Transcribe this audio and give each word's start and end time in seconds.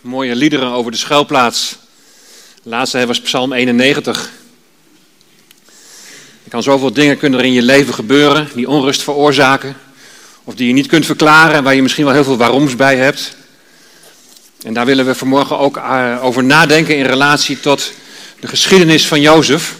mooie, 0.00 0.34
liederen 0.34 0.68
over 0.68 0.90
de 0.90 0.96
schuilplaats. 0.96 1.76
De 2.62 2.68
laatste 2.68 3.06
was 3.06 3.20
Psalm 3.20 3.52
91. 3.52 4.30
Er 6.44 6.50
kan 6.50 6.62
zoveel 6.62 6.92
dingen 6.92 7.18
kunnen 7.18 7.38
er 7.38 7.44
in 7.44 7.52
je 7.52 7.62
leven 7.62 7.94
gebeuren 7.94 8.48
die 8.54 8.68
onrust 8.68 9.02
veroorzaken. 9.02 9.76
Of 10.44 10.54
die 10.54 10.66
je 10.66 10.72
niet 10.72 10.86
kunt 10.86 11.06
verklaren 11.06 11.54
en 11.54 11.64
waar 11.64 11.74
je 11.74 11.82
misschien 11.82 12.04
wel 12.04 12.14
heel 12.14 12.24
veel 12.24 12.36
waaroms 12.36 12.76
bij 12.76 12.96
hebt. 12.96 13.36
En 14.62 14.74
daar 14.74 14.86
willen 14.86 15.06
we 15.06 15.14
vanmorgen 15.14 15.58
ook 15.58 15.76
eh, 15.76 16.18
over 16.22 16.44
nadenken 16.44 16.96
in 16.96 17.04
relatie 17.04 17.60
tot 17.60 17.92
de 18.40 18.48
geschiedenis 18.48 19.06
van 19.06 19.20
Jozef. 19.20 19.74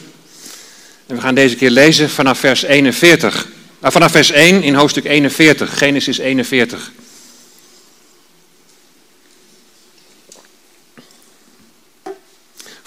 En 1.06 1.14
we 1.16 1.22
gaan 1.22 1.34
deze 1.34 1.56
keer 1.56 1.70
lezen 1.70 2.10
vanaf 2.10 2.38
vers 2.38 2.62
41. 2.62 3.46
Nou, 3.80 3.92
vanaf 3.92 4.10
vers 4.10 4.30
1 4.30 4.62
in 4.62 4.74
hoofdstuk 4.74 5.04
41, 5.04 5.78
Genesis 5.78 6.18
41. 6.18 6.90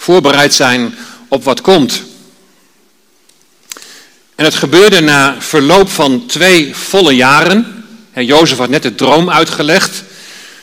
Voorbereid 0.04 0.54
zijn 0.54 0.94
op 1.28 1.44
wat 1.44 1.60
komt. 1.60 2.02
En 4.34 4.44
het 4.44 4.54
gebeurde 4.54 5.00
na 5.00 5.36
verloop 5.38 5.90
van 5.90 6.26
twee 6.26 6.76
volle 6.76 7.14
jaren. 7.14 7.84
Jozef 8.14 8.58
had 8.58 8.68
net 8.68 8.82
de 8.82 8.94
droom 8.94 9.30
uitgelegd. 9.30 10.02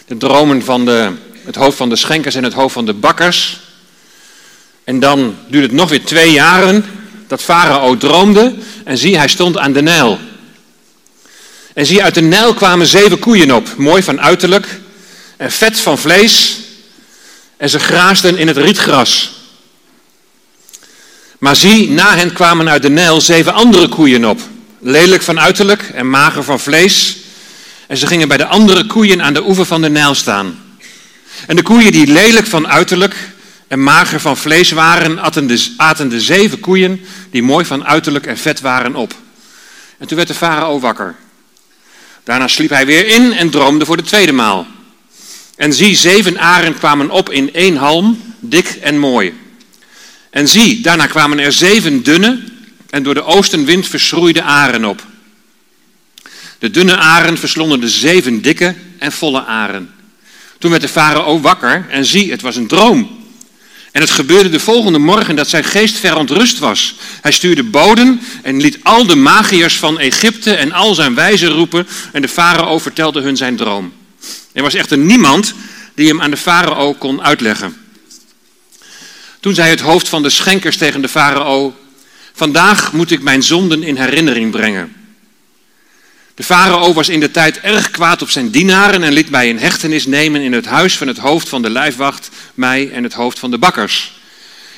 De 0.08 0.18
dromen 0.18 0.64
van 0.64 0.86
de, 0.86 1.12
het 1.46 1.56
hoofd 1.56 1.78
van 1.78 1.90
de 1.90 1.96
schenkers 1.96 2.36
en 2.36 2.44
het 2.44 2.54
hoofd 2.54 2.74
van 2.74 2.86
de 2.86 2.94
bakkers. 2.94 3.60
En 4.84 5.00
dan 5.00 5.36
duurde 5.48 5.68
het 5.68 5.76
nog 5.76 5.90
weer 5.90 6.06
twee 6.06 6.32
jaren 6.32 6.86
dat 7.28 7.42
Farao 7.42 7.98
droomde. 7.98 8.54
En 8.84 8.98
zie, 8.98 9.18
hij 9.18 9.28
stond 9.28 9.58
aan 9.58 9.74
de 9.74 9.82
Nijl. 9.82 10.20
En 11.74 11.86
zie, 11.86 12.04
uit 12.04 12.14
de 12.14 12.22
Nijl 12.22 12.54
kwamen 12.54 12.88
zeven 12.88 13.20
koeien 13.20 13.52
op, 13.52 13.78
mooi 13.78 14.04
van 14.04 14.22
uiterlijk 14.22 14.80
en 15.38 15.52
vet 15.52 15.80
van 15.80 15.98
vlees. 15.98 16.60
En 17.62 17.70
ze 17.70 17.80
graasden 17.80 18.38
in 18.38 18.48
het 18.48 18.58
rietgras. 18.58 19.32
Maar 21.40 21.56
zie, 21.56 21.90
na 21.90 22.16
hen 22.16 22.34
kwamen 22.34 22.70
uit 22.70 22.82
de 22.82 22.90
Nijl 22.90 23.22
zeven 23.22 23.54
andere 23.54 23.88
koeien 23.88 24.26
op, 24.26 24.40
lelijk 24.80 25.22
van 25.22 25.40
uiterlijk 25.40 25.82
en 25.94 26.10
mager 26.10 26.44
van 26.44 26.60
vlees. 26.60 27.18
En 27.88 27.98
ze 27.98 28.08
gingen 28.08 28.28
bij 28.28 28.38
de 28.38 28.46
andere 28.46 28.86
koeien 28.86 29.22
aan 29.22 29.34
de 29.34 29.48
oever 29.48 29.66
van 29.66 29.82
de 29.82 29.90
Nijl 29.90 30.14
staan. 30.14 30.60
En 31.48 31.56
de 31.56 31.62
koeien 31.62 31.92
die 31.92 32.08
lelijk 32.08 32.48
van 32.48 32.68
uiterlijk 32.68 33.16
en 33.68 33.84
mager 33.84 34.20
van 34.20 34.38
vlees 34.38 34.72
waren, 34.72 35.22
aten 35.22 35.48
de, 35.48 35.74
aten 35.78 36.10
de 36.10 36.22
zeven 36.22 36.60
koeien 36.60 37.06
die 37.32 37.44
mooi 37.44 37.66
van 37.66 37.86
uiterlijk 37.86 38.26
en 38.26 38.38
vet 38.38 38.62
waren 38.62 38.96
op. 38.96 39.14
En 39.98 40.08
toen 40.08 40.18
werd 40.18 40.30
de 40.30 40.36
farao 40.36 40.80
wakker. 40.80 41.16
Daarna 42.24 42.48
sliep 42.48 42.70
hij 42.70 42.86
weer 42.86 43.08
in 43.08 43.34
en 43.34 43.50
droomde 43.50 43.86
voor 43.86 43.98
de 43.98 44.04
tweede 44.04 44.32
maal. 44.32 44.68
En 45.62 45.74
zie, 45.74 45.96
zeven 45.96 46.40
aren 46.40 46.78
kwamen 46.78 47.10
op 47.10 47.30
in 47.30 47.54
één 47.54 47.76
halm, 47.76 48.22
dik 48.40 48.68
en 48.68 48.98
mooi. 48.98 49.34
En 50.30 50.48
zie, 50.48 50.82
daarna 50.82 51.06
kwamen 51.06 51.40
er 51.40 51.54
zeven 51.54 52.04
dunne 52.04 52.44
en 52.90 53.04
door 53.04 53.14
de 53.14 53.24
oostenwind 53.24 53.88
verschroeide 53.88 54.42
aren 54.42 54.86
op. 54.86 55.06
De 56.60 56.72
dunne 56.72 56.98
aren 56.98 57.38
verslonden 57.38 57.80
de 57.80 57.90
zeven 57.90 58.42
dikke 58.42 58.76
en 59.00 59.12
volle 59.12 59.44
aren. 59.44 59.94
Toen 60.60 60.70
werd 60.70 60.82
de 60.82 60.90
farao 60.90 61.40
wakker 61.40 61.86
en 61.90 62.06
zie, 62.06 62.32
het 62.32 62.42
was 62.42 62.56
een 62.56 62.68
droom. 62.68 63.20
En 63.92 64.02
het 64.02 64.12
gebeurde 64.12 64.50
de 64.50 64.60
volgende 64.60 65.00
morgen 65.00 65.36
dat 65.36 65.50
zijn 65.50 65.64
geest 65.64 65.98
verontrust 65.98 66.60
was. 66.60 66.96
Hij 67.22 67.32
stuurde 67.32 67.64
boden 67.64 68.22
en 68.42 68.62
liet 68.62 68.80
al 68.84 69.06
de 69.06 69.16
magiërs 69.16 69.78
van 69.78 70.00
Egypte 70.00 70.54
en 70.54 70.72
al 70.72 70.96
zijn 70.96 71.16
wijzen 71.16 71.50
roepen 71.50 71.88
en 72.12 72.22
de 72.22 72.28
farao 72.28 72.80
vertelde 72.80 73.22
hun 73.22 73.38
zijn 73.38 73.56
droom. 73.56 74.00
Er 74.54 74.62
was 74.62 74.74
echter 74.74 74.98
niemand 74.98 75.54
die 75.96 76.08
hem 76.08 76.22
aan 76.22 76.32
de 76.32 76.38
farao 76.38 76.94
kon 76.94 77.22
uitleggen. 77.22 77.78
Toen 79.40 79.54
zei 79.54 79.70
het 79.70 79.80
hoofd 79.80 80.10
van 80.10 80.24
de 80.24 80.30
schenkers 80.30 80.78
tegen 80.78 81.02
de 81.02 81.08
farao: 81.08 81.76
Vandaag 82.34 82.94
moet 82.94 83.12
ik 83.12 83.22
mijn 83.22 83.44
zonden 83.44 83.84
in 83.84 83.96
herinnering 83.96 84.52
brengen. 84.52 84.96
De 86.36 86.44
farao 86.44 86.94
was 86.94 87.10
in 87.10 87.20
de 87.20 87.32
tijd 87.32 87.60
erg 87.60 87.92
kwaad 87.92 88.22
op 88.22 88.30
zijn 88.30 88.50
dienaren 88.50 89.04
en 89.04 89.14
liet 89.14 89.30
mij 89.30 89.48
in 89.48 89.58
hechtenis 89.58 90.06
nemen 90.06 90.42
in 90.42 90.54
het 90.54 90.66
huis 90.66 90.98
van 90.98 91.08
het 91.08 91.18
hoofd 91.18 91.50
van 91.50 91.62
de 91.62 91.70
lijfwacht, 91.70 92.30
mij 92.54 92.92
en 92.92 93.04
het 93.04 93.14
hoofd 93.14 93.40
van 93.40 93.52
de 93.52 93.58
bakkers. 93.58 94.20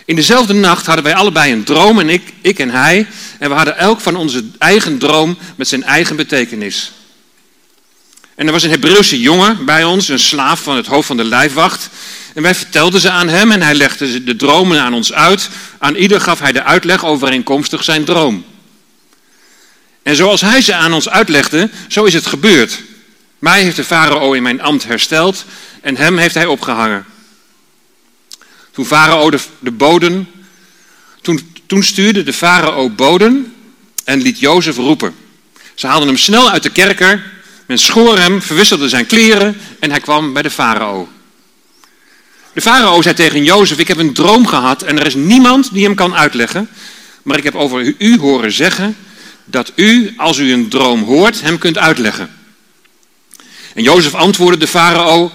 In 0.05 0.15
dezelfde 0.15 0.53
nacht 0.53 0.85
hadden 0.85 1.03
wij 1.03 1.15
allebei 1.15 1.51
een 1.51 1.63
droom 1.63 1.99
en 1.99 2.09
ik, 2.09 2.33
ik 2.41 2.59
en 2.59 2.69
hij, 2.69 3.07
en 3.39 3.49
we 3.49 3.55
hadden 3.55 3.77
elk 3.77 3.99
van 3.99 4.15
onze 4.15 4.43
eigen 4.57 4.97
droom 4.97 5.37
met 5.55 5.67
zijn 5.67 5.83
eigen 5.83 6.15
betekenis. 6.15 6.91
En 8.35 8.45
er 8.45 8.51
was 8.51 8.63
een 8.63 8.69
Hebreeuwse 8.69 9.19
jongen 9.19 9.65
bij 9.65 9.83
ons, 9.83 10.07
een 10.07 10.19
slaaf 10.19 10.63
van 10.63 10.75
het 10.75 10.87
hoofd 10.87 11.07
van 11.07 11.17
de 11.17 11.23
lijfwacht. 11.23 11.89
En 12.33 12.41
wij 12.41 12.55
vertelden 12.55 13.01
ze 13.01 13.09
aan 13.09 13.27
hem 13.27 13.51
en 13.51 13.61
hij 13.61 13.73
legde 13.73 14.23
de 14.23 14.35
dromen 14.35 14.81
aan 14.81 14.93
ons 14.93 15.13
uit. 15.13 15.49
Aan 15.77 15.95
ieder 15.95 16.21
gaf 16.21 16.39
hij 16.39 16.51
de 16.51 16.63
uitleg 16.63 17.05
overeenkomstig 17.05 17.83
zijn 17.83 18.05
droom. 18.05 18.45
En 20.03 20.15
zoals 20.15 20.41
hij 20.41 20.61
ze 20.61 20.73
aan 20.73 20.93
ons 20.93 21.09
uitlegde, 21.09 21.69
zo 21.87 22.03
is 22.03 22.13
het 22.13 22.25
gebeurd. 22.25 22.81
Mij 23.39 23.63
heeft 23.63 23.75
de 23.75 23.83
farao 23.83 24.33
in 24.33 24.43
mijn 24.43 24.61
ambt 24.61 24.83
hersteld 24.83 25.45
en 25.81 25.97
hem 25.97 26.17
heeft 26.17 26.35
hij 26.35 26.45
opgehangen. 26.45 27.05
Toen 28.71 28.85
farao 28.85 29.29
de, 29.29 29.39
de 29.59 29.71
boden, 29.71 30.29
toen, 31.21 31.53
toen 31.65 31.83
stuurde 31.83 32.23
de 32.23 32.33
farao 32.33 32.89
boden 32.89 33.53
en 34.03 34.21
liet 34.21 34.39
Jozef 34.39 34.75
roepen. 34.75 35.15
Ze 35.75 35.87
haalden 35.87 36.07
hem 36.07 36.17
snel 36.17 36.49
uit 36.49 36.63
de 36.63 36.69
kerker, 36.69 37.31
men 37.73 37.81
schoor 37.81 38.17
hem, 38.17 38.41
verwisselde 38.41 38.89
zijn 38.89 39.05
kleren 39.05 39.57
en 39.79 39.89
hij 39.89 39.99
kwam 39.99 40.33
bij 40.33 40.41
de 40.41 40.49
farao. 40.49 41.07
De 42.53 42.61
farao 42.61 43.01
zei 43.01 43.15
tegen 43.15 43.43
Jozef, 43.43 43.77
ik 43.77 43.87
heb 43.87 43.97
een 43.97 44.13
droom 44.13 44.47
gehad 44.47 44.81
en 44.81 44.99
er 44.99 45.05
is 45.05 45.15
niemand 45.15 45.73
die 45.73 45.83
hem 45.83 45.95
kan 45.95 46.15
uitleggen, 46.15 46.69
maar 47.23 47.37
ik 47.37 47.43
heb 47.43 47.55
over 47.55 47.95
u 47.97 48.19
horen 48.19 48.51
zeggen 48.51 48.97
dat 49.45 49.71
u, 49.75 50.13
als 50.17 50.37
u 50.37 50.53
een 50.53 50.69
droom 50.69 51.03
hoort, 51.03 51.41
hem 51.41 51.57
kunt 51.57 51.77
uitleggen. 51.77 52.29
En 53.73 53.83
Jozef 53.83 54.13
antwoordde 54.13 54.59
de 54.59 54.67
farao, 54.67 55.31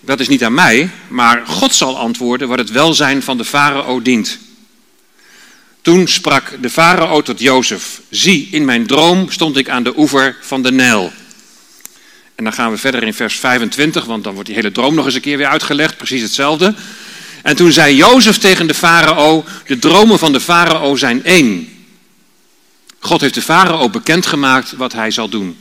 dat 0.00 0.20
is 0.20 0.28
niet 0.28 0.44
aan 0.44 0.54
mij, 0.54 0.90
maar 1.08 1.46
God 1.46 1.74
zal 1.74 1.98
antwoorden 1.98 2.48
wat 2.48 2.58
het 2.58 2.70
welzijn 2.70 3.22
van 3.22 3.36
de 3.36 3.44
farao 3.44 4.02
dient. 4.02 4.38
Toen 5.82 6.08
sprak 6.08 6.58
de 6.60 6.70
farao 6.70 7.22
tot 7.22 7.40
Jozef, 7.40 8.00
zie, 8.10 8.48
in 8.50 8.64
mijn 8.64 8.86
droom 8.86 9.30
stond 9.30 9.56
ik 9.56 9.68
aan 9.68 9.82
de 9.82 9.98
oever 9.98 10.36
van 10.40 10.62
de 10.62 10.72
Nijl. 10.72 11.12
En 12.36 12.44
dan 12.44 12.52
gaan 12.52 12.70
we 12.70 12.78
verder 12.78 13.02
in 13.02 13.14
vers 13.14 13.38
25, 13.38 14.04
want 14.04 14.24
dan 14.24 14.32
wordt 14.32 14.48
die 14.48 14.56
hele 14.56 14.72
droom 14.72 14.94
nog 14.94 15.04
eens 15.04 15.14
een 15.14 15.20
keer 15.20 15.36
weer 15.36 15.46
uitgelegd, 15.46 15.96
precies 15.96 16.22
hetzelfde. 16.22 16.74
En 17.42 17.56
toen 17.56 17.72
zei 17.72 17.96
Jozef 17.96 18.38
tegen 18.38 18.66
de 18.66 18.74
farao, 18.74 19.44
de 19.66 19.78
dromen 19.78 20.18
van 20.18 20.32
de 20.32 20.40
farao 20.40 20.96
zijn 20.96 21.24
één. 21.24 21.68
God 22.98 23.20
heeft 23.20 23.34
de 23.34 23.42
farao 23.42 23.88
bekendgemaakt 23.88 24.72
wat 24.76 24.92
hij 24.92 25.10
zal 25.10 25.28
doen. 25.28 25.56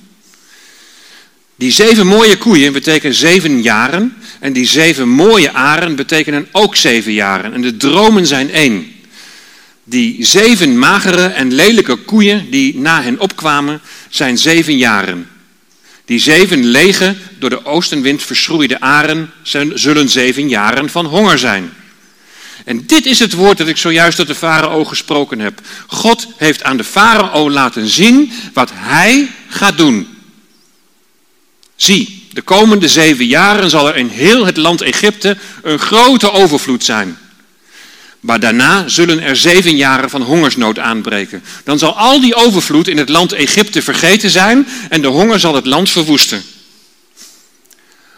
Die 1.55 1.71
zeven 1.71 2.07
mooie 2.07 2.37
koeien 2.37 2.73
betekenen 2.73 3.15
zeven 3.15 3.61
jaren. 3.61 4.15
En 4.39 4.53
die 4.53 4.65
zeven 4.65 5.09
mooie 5.09 5.53
aren 5.53 5.95
betekenen 5.95 6.47
ook 6.51 6.75
zeven 6.75 7.13
jaren. 7.13 7.53
En 7.53 7.61
de 7.61 7.77
dromen 7.77 8.27
zijn 8.27 8.51
één. 8.51 8.93
Die 9.83 10.25
zeven 10.25 10.79
magere 10.79 11.25
en 11.25 11.53
lelijke 11.53 11.95
koeien 11.95 12.49
die 12.49 12.79
na 12.79 13.01
hen 13.01 13.19
opkwamen, 13.19 13.81
zijn 14.09 14.37
zeven 14.37 14.77
jaren. 14.77 15.29
Die 16.05 16.19
zeven 16.19 16.65
lege, 16.65 17.15
door 17.39 17.49
de 17.49 17.65
oostenwind 17.65 18.23
verschroeide 18.23 18.79
aren 18.79 19.31
zullen 19.73 20.09
zeven 20.09 20.49
jaren 20.49 20.89
van 20.89 21.05
honger 21.05 21.39
zijn. 21.39 21.73
En 22.65 22.85
dit 22.85 23.05
is 23.05 23.19
het 23.19 23.33
woord 23.33 23.57
dat 23.57 23.67
ik 23.67 23.77
zojuist 23.77 24.17
tot 24.17 24.27
de 24.27 24.35
farao 24.35 24.85
gesproken 24.85 25.39
heb. 25.39 25.61
God 25.87 26.27
heeft 26.37 26.63
aan 26.63 26.77
de 26.77 26.83
farao 26.83 27.49
laten 27.49 27.87
zien 27.87 28.31
wat 28.53 28.71
hij 28.73 29.31
gaat 29.47 29.77
doen. 29.77 30.07
Zie, 31.75 32.27
de 32.33 32.41
komende 32.41 32.87
zeven 32.87 33.25
jaren 33.25 33.69
zal 33.69 33.87
er 33.87 33.95
in 33.95 34.07
heel 34.07 34.45
het 34.45 34.57
land 34.57 34.81
Egypte 34.81 35.37
een 35.63 35.79
grote 35.79 36.31
overvloed 36.31 36.83
zijn. 36.83 37.17
Maar 38.25 38.39
daarna 38.39 38.87
zullen 38.87 39.21
er 39.21 39.35
zeven 39.35 39.75
jaren 39.75 40.09
van 40.09 40.21
hongersnood 40.21 40.79
aanbreken. 40.79 41.43
Dan 41.63 41.79
zal 41.79 41.97
al 41.97 42.19
die 42.19 42.35
overvloed 42.35 42.87
in 42.87 42.97
het 42.97 43.09
land 43.09 43.33
Egypte 43.33 43.81
vergeten 43.81 44.29
zijn 44.29 44.67
en 44.89 45.01
de 45.01 45.07
honger 45.07 45.39
zal 45.39 45.55
het 45.55 45.65
land 45.65 45.89
verwoesten. 45.89 46.43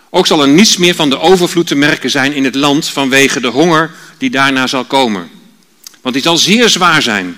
Ook 0.09 0.27
zal 0.27 0.41
er 0.41 0.47
niets 0.47 0.77
meer 0.77 0.95
van 0.95 1.09
de 1.09 1.19
overvloed 1.19 1.67
te 1.67 1.75
merken 1.75 2.09
zijn 2.09 2.33
in 2.33 2.43
het 2.43 2.55
land 2.55 2.87
vanwege 2.87 3.39
de 3.39 3.47
honger 3.47 3.91
die 4.17 4.29
daarna 4.29 4.67
zal 4.67 4.85
komen. 4.85 5.29
Want 6.01 6.13
die 6.15 6.23
zal 6.23 6.37
zeer 6.37 6.69
zwaar 6.69 7.01
zijn. 7.01 7.37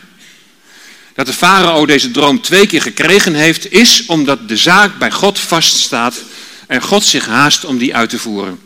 Dat 1.15 1.25
de 1.25 1.33
farao 1.33 1.85
deze 1.85 2.11
droom 2.11 2.41
twee 2.41 2.67
keer 2.67 2.81
gekregen 2.81 3.33
heeft, 3.33 3.71
is 3.71 4.05
omdat 4.05 4.47
de 4.47 4.57
zaak 4.57 4.97
bij 4.97 5.11
God 5.11 5.39
vaststaat 5.39 6.23
en 6.67 6.81
God 6.81 7.05
zich 7.05 7.25
haast 7.25 7.65
om 7.65 7.77
die 7.77 7.95
uit 7.95 8.09
te 8.09 8.19
voeren. 8.19 8.59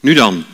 Nu 0.00 0.14
dan, 0.14 0.44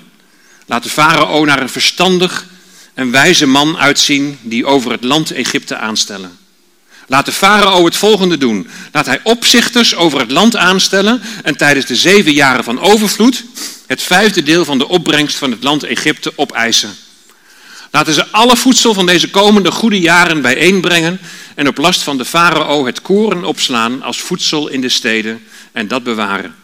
laat 0.70 0.82
de 0.82 0.88
farao 0.88 1.44
naar 1.44 1.62
een 1.62 1.68
verstandig 1.68 2.46
en 2.94 3.10
wijze 3.10 3.46
man 3.46 3.78
uitzien 3.78 4.38
die 4.42 4.66
over 4.66 4.90
het 4.90 5.04
land 5.04 5.30
Egypte 5.30 5.76
aanstellen. 5.76 6.38
Laat 7.06 7.24
de 7.24 7.32
farao 7.32 7.84
het 7.84 7.96
volgende 7.96 8.38
doen. 8.38 8.68
Laat 8.92 9.06
hij 9.06 9.20
opzichters 9.22 9.94
over 9.94 10.20
het 10.20 10.30
land 10.30 10.56
aanstellen 10.56 11.22
en 11.42 11.56
tijdens 11.56 11.86
de 11.86 11.96
zeven 11.96 12.32
jaren 12.32 12.64
van 12.64 12.80
overvloed 12.80 13.44
het 13.86 14.02
vijfde 14.02 14.42
deel 14.42 14.64
van 14.64 14.78
de 14.78 14.88
opbrengst 14.88 15.36
van 15.36 15.50
het 15.50 15.62
land 15.62 15.82
Egypte 15.82 16.32
opeisen. 16.36 16.96
Laten 17.90 18.14
ze 18.14 18.26
alle 18.26 18.56
voedsel 18.56 18.94
van 18.94 19.06
deze 19.06 19.30
komende 19.30 19.70
goede 19.70 20.00
jaren 20.00 20.42
bijeenbrengen 20.42 21.20
en 21.54 21.68
op 21.68 21.78
last 21.78 22.02
van 22.02 22.18
de 22.18 22.24
farao 22.24 22.86
het 22.86 23.02
koren 23.02 23.44
opslaan 23.44 24.02
als 24.02 24.20
voedsel 24.20 24.68
in 24.68 24.80
de 24.80 24.88
steden 24.88 25.42
en 25.72 25.88
dat 25.88 26.02
bewaren. 26.02 26.54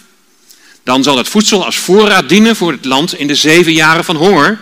Dan 0.86 1.02
zal 1.02 1.16
het 1.16 1.28
voedsel 1.28 1.64
als 1.64 1.76
voorraad 1.76 2.28
dienen 2.28 2.56
voor 2.56 2.72
het 2.72 2.84
land 2.84 3.14
in 3.14 3.26
de 3.26 3.34
zeven 3.34 3.72
jaren 3.72 4.04
van 4.04 4.16
honger 4.16 4.58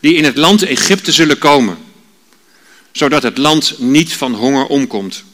die 0.00 0.14
in 0.14 0.24
het 0.24 0.36
land 0.36 0.62
Egypte 0.62 1.12
zullen 1.12 1.38
komen, 1.38 1.78
zodat 2.92 3.22
het 3.22 3.38
land 3.38 3.74
niet 3.78 4.12
van 4.12 4.34
honger 4.34 4.66
omkomt. 4.66 5.24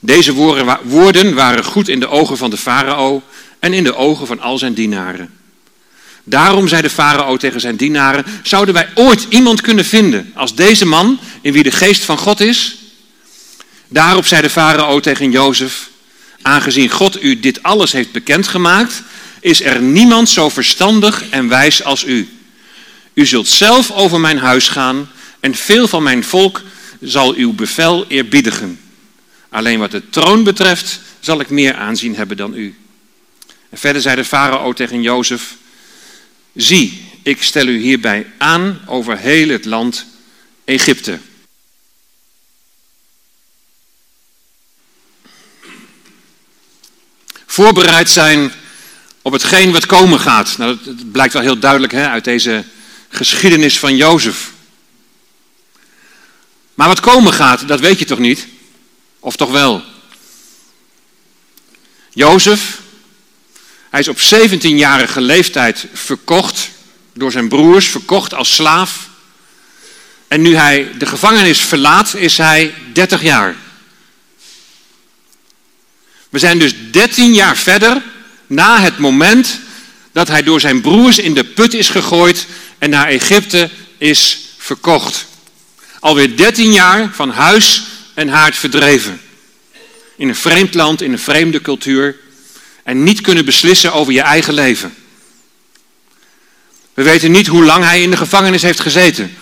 Deze 0.00 0.32
woorden 0.84 1.34
waren 1.34 1.64
goed 1.64 1.88
in 1.88 2.00
de 2.00 2.08
ogen 2.08 2.36
van 2.36 2.50
de 2.50 2.56
farao 2.56 3.22
en 3.58 3.72
in 3.72 3.84
de 3.84 3.94
ogen 3.94 4.26
van 4.26 4.40
al 4.40 4.58
zijn 4.58 4.74
dienaren. 4.74 5.34
Daarom 6.24 6.68
zei 6.68 6.82
de 6.82 6.90
farao 6.90 7.36
tegen 7.36 7.60
zijn 7.60 7.76
dienaren: 7.76 8.24
Zouden 8.42 8.74
wij 8.74 8.88
ooit 8.94 9.26
iemand 9.28 9.60
kunnen 9.60 9.84
vinden 9.84 10.32
als 10.34 10.54
deze 10.54 10.86
man, 10.86 11.18
in 11.40 11.52
wie 11.52 11.62
de 11.62 11.70
geest 11.70 12.04
van 12.04 12.18
God 12.18 12.40
is? 12.40 12.76
Daarop 13.88 14.26
zei 14.26 14.42
de 14.42 14.50
farao 14.50 15.00
tegen 15.00 15.30
Jozef: 15.30 15.89
Aangezien 16.42 16.88
God 16.88 17.22
u 17.22 17.40
dit 17.40 17.62
alles 17.62 17.92
heeft 17.92 18.12
bekendgemaakt, 18.12 19.02
is 19.40 19.62
er 19.62 19.80
niemand 19.80 20.28
zo 20.28 20.48
verstandig 20.48 21.28
en 21.28 21.48
wijs 21.48 21.84
als 21.84 22.04
u. 22.04 22.28
U 23.14 23.26
zult 23.26 23.48
zelf 23.48 23.90
over 23.90 24.20
mijn 24.20 24.38
huis 24.38 24.68
gaan 24.68 25.10
en 25.40 25.54
veel 25.54 25.88
van 25.88 26.02
mijn 26.02 26.24
volk 26.24 26.62
zal 27.00 27.34
uw 27.34 27.52
bevel 27.52 28.04
eerbiedigen. 28.08 28.80
Alleen 29.48 29.78
wat 29.78 29.90
de 29.90 30.02
troon 30.10 30.44
betreft 30.44 31.00
zal 31.20 31.40
ik 31.40 31.50
meer 31.50 31.74
aanzien 31.74 32.16
hebben 32.16 32.36
dan 32.36 32.54
u. 32.54 32.74
En 33.70 33.78
verder 33.78 34.02
zei 34.02 34.16
de 34.16 34.24
farao 34.24 34.72
tegen 34.72 35.02
Jozef: 35.02 35.54
Zie, 36.54 37.04
ik 37.22 37.42
stel 37.42 37.66
u 37.66 37.78
hierbij 37.78 38.26
aan 38.38 38.80
over 38.86 39.18
heel 39.18 39.48
het 39.48 39.64
land 39.64 40.06
Egypte. 40.64 41.18
Voorbereid 47.60 48.10
zijn 48.10 48.52
op 49.22 49.32
hetgeen 49.32 49.72
wat 49.72 49.86
komen 49.86 50.20
gaat. 50.20 50.58
Nou, 50.58 50.78
dat, 50.84 51.12
blijkt 51.12 51.32
wel 51.32 51.42
heel 51.42 51.58
duidelijk 51.58 51.92
hè, 51.92 52.08
uit 52.08 52.24
deze 52.24 52.64
geschiedenis 53.08 53.78
van 53.78 53.96
Jozef. 53.96 54.50
Maar 56.74 56.88
wat 56.88 57.00
komen 57.00 57.32
gaat, 57.32 57.68
dat 57.68 57.80
weet 57.80 57.98
je 57.98 58.04
toch 58.04 58.18
niet? 58.18 58.46
Of 59.18 59.36
toch 59.36 59.50
wel? 59.50 59.82
Jozef, 62.10 62.78
hij 63.90 64.00
is 64.00 64.08
op 64.08 64.18
17-jarige 64.18 65.20
leeftijd 65.20 65.86
verkocht 65.92 66.70
door 67.12 67.32
zijn 67.32 67.48
broers, 67.48 67.86
verkocht 67.86 68.34
als 68.34 68.54
slaaf. 68.54 69.08
En 70.28 70.42
nu 70.42 70.56
hij 70.56 70.92
de 70.98 71.06
gevangenis 71.06 71.60
verlaat, 71.60 72.14
is 72.14 72.36
hij 72.36 72.74
30 72.92 73.22
jaar. 73.22 73.56
We 76.30 76.38
zijn 76.38 76.58
dus 76.58 76.74
13 76.90 77.34
jaar 77.34 77.56
verder 77.56 78.02
na 78.46 78.80
het 78.80 78.98
moment 78.98 79.60
dat 80.12 80.28
hij 80.28 80.42
door 80.42 80.60
zijn 80.60 80.80
broers 80.80 81.18
in 81.18 81.34
de 81.34 81.44
put 81.44 81.74
is 81.74 81.88
gegooid 81.88 82.46
en 82.78 82.90
naar 82.90 83.08
Egypte 83.08 83.70
is 83.98 84.38
verkocht. 84.56 85.26
Alweer 86.00 86.36
13 86.36 86.72
jaar 86.72 87.10
van 87.12 87.30
huis 87.30 87.82
en 88.14 88.28
haard 88.28 88.56
verdreven. 88.56 89.20
In 90.16 90.28
een 90.28 90.36
vreemd 90.36 90.74
land, 90.74 91.02
in 91.02 91.12
een 91.12 91.18
vreemde 91.18 91.60
cultuur. 91.60 92.16
En 92.82 93.02
niet 93.02 93.20
kunnen 93.20 93.44
beslissen 93.44 93.92
over 93.92 94.12
je 94.12 94.20
eigen 94.20 94.54
leven. 94.54 94.94
We 96.94 97.02
weten 97.02 97.30
niet 97.30 97.46
hoe 97.46 97.64
lang 97.64 97.84
hij 97.84 98.02
in 98.02 98.10
de 98.10 98.16
gevangenis 98.16 98.62
heeft 98.62 98.80
gezeten. 98.80 99.36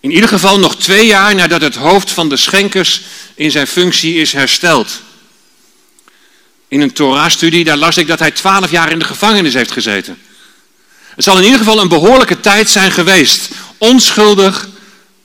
In 0.00 0.10
ieder 0.10 0.28
geval 0.28 0.58
nog 0.58 0.76
twee 0.76 1.06
jaar 1.06 1.34
nadat 1.34 1.60
het 1.60 1.74
hoofd 1.74 2.10
van 2.10 2.28
de 2.28 2.36
schenkers 2.36 3.02
in 3.34 3.50
zijn 3.50 3.66
functie 3.66 4.14
is 4.14 4.32
hersteld. 4.32 5.02
In 6.72 6.80
een 6.80 6.92
Torah-studie, 6.92 7.64
daar 7.64 7.76
las 7.76 7.96
ik 7.96 8.06
dat 8.06 8.18
hij 8.18 8.30
twaalf 8.30 8.70
jaar 8.70 8.90
in 8.90 8.98
de 8.98 9.04
gevangenis 9.04 9.54
heeft 9.54 9.70
gezeten. 9.70 10.18
Het 11.14 11.24
zal 11.24 11.36
in 11.38 11.44
ieder 11.44 11.58
geval 11.58 11.80
een 11.80 11.88
behoorlijke 11.88 12.40
tijd 12.40 12.70
zijn 12.70 12.92
geweest. 12.92 13.50
Onschuldig 13.78 14.68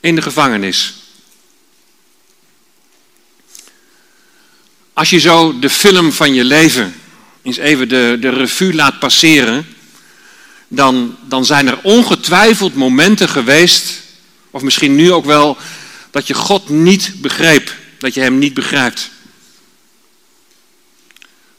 in 0.00 0.14
de 0.14 0.22
gevangenis. 0.22 0.94
Als 4.92 5.10
je 5.10 5.18
zo 5.18 5.58
de 5.58 5.70
film 5.70 6.12
van 6.12 6.34
je 6.34 6.44
leven 6.44 6.94
eens 7.42 7.56
even 7.56 7.88
de, 7.88 8.16
de 8.20 8.30
revue 8.30 8.74
laat 8.74 8.98
passeren, 8.98 9.66
dan, 10.68 11.16
dan 11.28 11.44
zijn 11.44 11.68
er 11.68 11.78
ongetwijfeld 11.82 12.74
momenten 12.74 13.28
geweest, 13.28 14.02
of 14.50 14.62
misschien 14.62 14.94
nu 14.94 15.12
ook 15.12 15.24
wel, 15.24 15.56
dat 16.10 16.26
je 16.26 16.34
God 16.34 16.68
niet 16.68 17.12
begreep, 17.16 17.74
dat 17.98 18.14
je 18.14 18.20
Hem 18.20 18.38
niet 18.38 18.54
begrijpt. 18.54 19.10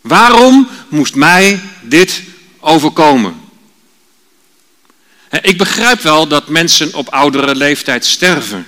Waarom 0.09 0.67
moest 0.87 1.15
mij 1.15 1.61
dit 1.81 2.21
overkomen? 2.59 3.41
Ik 5.41 5.57
begrijp 5.57 6.01
wel 6.01 6.27
dat 6.27 6.47
mensen 6.47 6.93
op 6.93 7.09
oudere 7.09 7.55
leeftijd 7.55 8.05
sterven. 8.05 8.67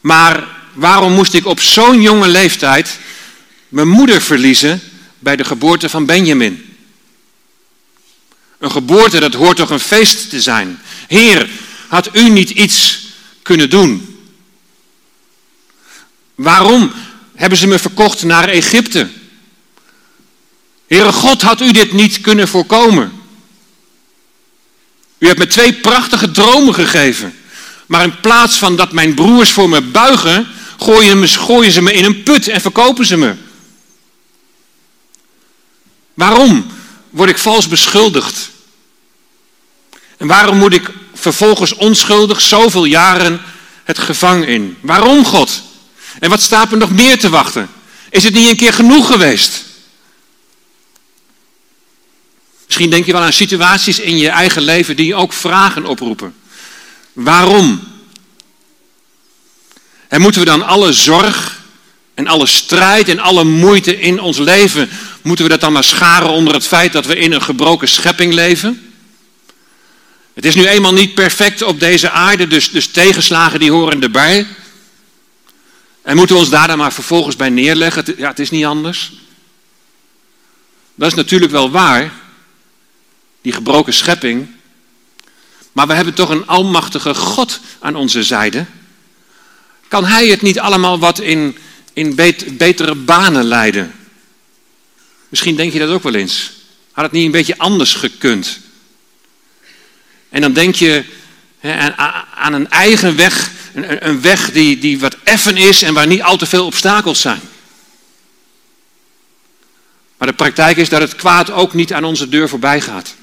Maar 0.00 0.48
waarom 0.72 1.12
moest 1.12 1.34
ik 1.34 1.46
op 1.46 1.60
zo'n 1.60 2.02
jonge 2.02 2.28
leeftijd 2.28 2.98
mijn 3.68 3.88
moeder 3.88 4.22
verliezen 4.22 4.80
bij 5.18 5.36
de 5.36 5.44
geboorte 5.44 5.88
van 5.88 6.06
Benjamin? 6.06 6.76
Een 8.58 8.70
geboorte, 8.70 9.20
dat 9.20 9.34
hoort 9.34 9.56
toch 9.56 9.70
een 9.70 9.80
feest 9.80 10.30
te 10.30 10.40
zijn? 10.40 10.80
Heer, 11.08 11.48
had 11.88 12.16
u 12.16 12.28
niet 12.28 12.50
iets 12.50 13.06
kunnen 13.42 13.70
doen? 13.70 14.18
Waarom 16.34 16.92
hebben 17.34 17.58
ze 17.58 17.66
me 17.66 17.78
verkocht 17.78 18.22
naar 18.22 18.48
Egypte? 18.48 19.17
Heere 20.88 21.12
God, 21.12 21.42
had 21.42 21.60
u 21.60 21.72
dit 21.72 21.92
niet 21.92 22.20
kunnen 22.20 22.48
voorkomen? 22.48 23.12
U 25.18 25.26
hebt 25.26 25.38
me 25.38 25.46
twee 25.46 25.72
prachtige 25.72 26.30
dromen 26.30 26.74
gegeven. 26.74 27.34
Maar 27.86 28.02
in 28.02 28.20
plaats 28.20 28.56
van 28.56 28.76
dat 28.76 28.92
mijn 28.92 29.14
broers 29.14 29.50
voor 29.50 29.68
me 29.68 29.80
buigen, 29.80 30.48
gooien, 30.78 31.28
gooien 31.28 31.72
ze 31.72 31.82
me 31.82 31.92
in 31.92 32.04
een 32.04 32.22
put 32.22 32.48
en 32.48 32.60
verkopen 32.60 33.06
ze 33.06 33.16
me. 33.16 33.34
Waarom 36.14 36.66
word 37.10 37.30
ik 37.30 37.38
vals 37.38 37.68
beschuldigd? 37.68 38.50
En 40.16 40.26
waarom 40.26 40.56
moet 40.56 40.74
ik 40.74 40.90
vervolgens 41.14 41.74
onschuldig 41.74 42.40
zoveel 42.40 42.84
jaren 42.84 43.40
het 43.84 43.98
gevangen 43.98 44.48
in? 44.48 44.76
Waarom 44.80 45.24
God? 45.24 45.62
En 46.20 46.30
wat 46.30 46.42
staat 46.42 46.72
er 46.72 46.78
nog 46.78 46.90
meer 46.90 47.18
te 47.18 47.28
wachten? 47.28 47.68
Is 48.10 48.24
het 48.24 48.34
niet 48.34 48.48
een 48.48 48.56
keer 48.56 48.72
genoeg 48.72 49.06
geweest? 49.06 49.67
Misschien 52.68 52.90
denk 52.90 53.06
je 53.06 53.12
wel 53.12 53.20
aan 53.22 53.32
situaties 53.32 53.98
in 53.98 54.16
je 54.16 54.28
eigen 54.28 54.62
leven 54.62 54.96
die 54.96 55.14
ook 55.14 55.32
vragen 55.32 55.86
oproepen. 55.86 56.34
Waarom? 57.12 57.80
En 60.08 60.20
moeten 60.20 60.40
we 60.40 60.46
dan 60.46 60.62
alle 60.62 60.92
zorg 60.92 61.60
en 62.14 62.26
alle 62.26 62.46
strijd 62.46 63.08
en 63.08 63.18
alle 63.18 63.44
moeite 63.44 64.00
in 64.00 64.20
ons 64.20 64.38
leven, 64.38 64.90
moeten 65.22 65.44
we 65.44 65.50
dat 65.50 65.60
dan 65.60 65.72
maar 65.72 65.84
scharen 65.84 66.30
onder 66.30 66.54
het 66.54 66.66
feit 66.66 66.92
dat 66.92 67.06
we 67.06 67.16
in 67.16 67.32
een 67.32 67.42
gebroken 67.42 67.88
schepping 67.88 68.32
leven? 68.32 68.92
Het 70.34 70.44
is 70.44 70.54
nu 70.54 70.66
eenmaal 70.66 70.92
niet 70.92 71.14
perfect 71.14 71.62
op 71.62 71.80
deze 71.80 72.10
aarde, 72.10 72.46
dus, 72.46 72.70
dus 72.70 72.86
tegenslagen 72.86 73.60
die 73.60 73.70
horen 73.70 74.02
erbij. 74.02 74.46
En 76.02 76.16
moeten 76.16 76.34
we 76.34 76.40
ons 76.40 76.50
daar 76.50 76.66
dan 76.66 76.78
maar 76.78 76.92
vervolgens 76.92 77.36
bij 77.36 77.50
neerleggen? 77.50 78.04
Ja, 78.16 78.28
het 78.28 78.38
is 78.38 78.50
niet 78.50 78.64
anders. 78.64 79.12
Dat 80.94 81.08
is 81.08 81.14
natuurlijk 81.14 81.52
wel 81.52 81.70
waar 81.70 82.26
die 83.48 83.56
gebroken 83.56 83.94
schepping. 83.94 84.48
Maar 85.72 85.86
we 85.86 85.92
hebben 85.92 86.14
toch 86.14 86.28
een 86.28 86.46
almachtige 86.46 87.14
God 87.14 87.60
aan 87.78 87.96
onze 87.96 88.22
zijde. 88.22 88.66
Kan 89.88 90.04
Hij 90.04 90.26
het 90.26 90.42
niet 90.42 90.58
allemaal 90.58 90.98
wat 90.98 91.18
in, 91.18 91.58
in 91.92 92.14
betere 92.56 92.94
banen 92.94 93.44
leiden? 93.44 93.94
Misschien 95.28 95.56
denk 95.56 95.72
je 95.72 95.78
dat 95.78 95.88
ook 95.88 96.02
wel 96.02 96.14
eens. 96.14 96.52
Had 96.92 97.04
het 97.04 97.12
niet 97.12 97.24
een 97.24 97.30
beetje 97.30 97.58
anders 97.58 97.94
gekund? 97.94 98.58
En 100.28 100.40
dan 100.40 100.52
denk 100.52 100.74
je 100.74 101.04
aan 102.34 102.52
een 102.52 102.70
eigen 102.70 103.16
weg, 103.16 103.50
een 103.98 104.20
weg 104.20 104.52
die, 104.52 104.78
die 104.78 104.98
wat 104.98 105.16
effen 105.24 105.56
is 105.56 105.82
en 105.82 105.94
waar 105.94 106.06
niet 106.06 106.22
al 106.22 106.36
te 106.36 106.46
veel 106.46 106.64
obstakels 106.64 107.20
zijn. 107.20 107.40
Maar 110.16 110.28
de 110.28 110.34
praktijk 110.34 110.76
is 110.76 110.88
dat 110.88 111.00
het 111.00 111.16
kwaad 111.16 111.50
ook 111.50 111.74
niet 111.74 111.92
aan 111.92 112.04
onze 112.04 112.28
deur 112.28 112.48
voorbij 112.48 112.80
gaat. 112.80 113.16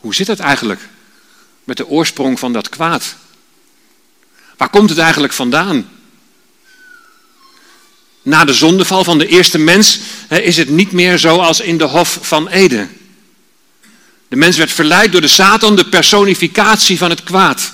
Hoe 0.00 0.14
zit 0.14 0.26
het 0.26 0.40
eigenlijk 0.40 0.80
met 1.64 1.76
de 1.76 1.88
oorsprong 1.88 2.38
van 2.38 2.52
dat 2.52 2.68
kwaad? 2.68 3.14
Waar 4.56 4.68
komt 4.68 4.90
het 4.90 4.98
eigenlijk 4.98 5.32
vandaan? 5.32 5.88
Na 8.22 8.44
de 8.44 8.54
zondeval 8.54 9.04
van 9.04 9.18
de 9.18 9.26
eerste 9.26 9.58
mens 9.58 9.98
is 10.28 10.56
het 10.56 10.68
niet 10.68 10.92
meer 10.92 11.18
zoals 11.18 11.60
in 11.60 11.78
de 11.78 11.84
Hof 11.84 12.18
van 12.20 12.48
Eden. 12.48 12.90
De 14.28 14.36
mens 14.36 14.56
werd 14.56 14.72
verleid 14.72 15.12
door 15.12 15.20
de 15.20 15.28
Satan, 15.28 15.76
de 15.76 15.84
personificatie 15.84 16.98
van 16.98 17.10
het 17.10 17.22
kwaad. 17.22 17.72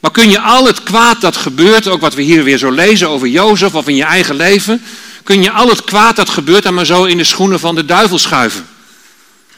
Maar 0.00 0.10
kun 0.10 0.30
je 0.30 0.40
al 0.40 0.66
het 0.66 0.82
kwaad 0.82 1.20
dat 1.20 1.36
gebeurt, 1.36 1.88
ook 1.88 2.00
wat 2.00 2.14
we 2.14 2.22
hier 2.22 2.44
weer 2.44 2.58
zo 2.58 2.70
lezen 2.70 3.08
over 3.08 3.28
Jozef 3.28 3.74
of 3.74 3.88
in 3.88 3.96
je 3.96 4.04
eigen 4.04 4.34
leven, 4.34 4.82
kun 5.22 5.42
je 5.42 5.50
al 5.50 5.68
het 5.68 5.84
kwaad 5.84 6.16
dat 6.16 6.28
gebeurt 6.28 6.62
dan 6.62 6.74
maar 6.74 6.86
zo 6.86 7.04
in 7.04 7.16
de 7.16 7.24
schoenen 7.24 7.60
van 7.60 7.74
de 7.74 7.84
duivel 7.84 8.18
schuiven? 8.18 8.66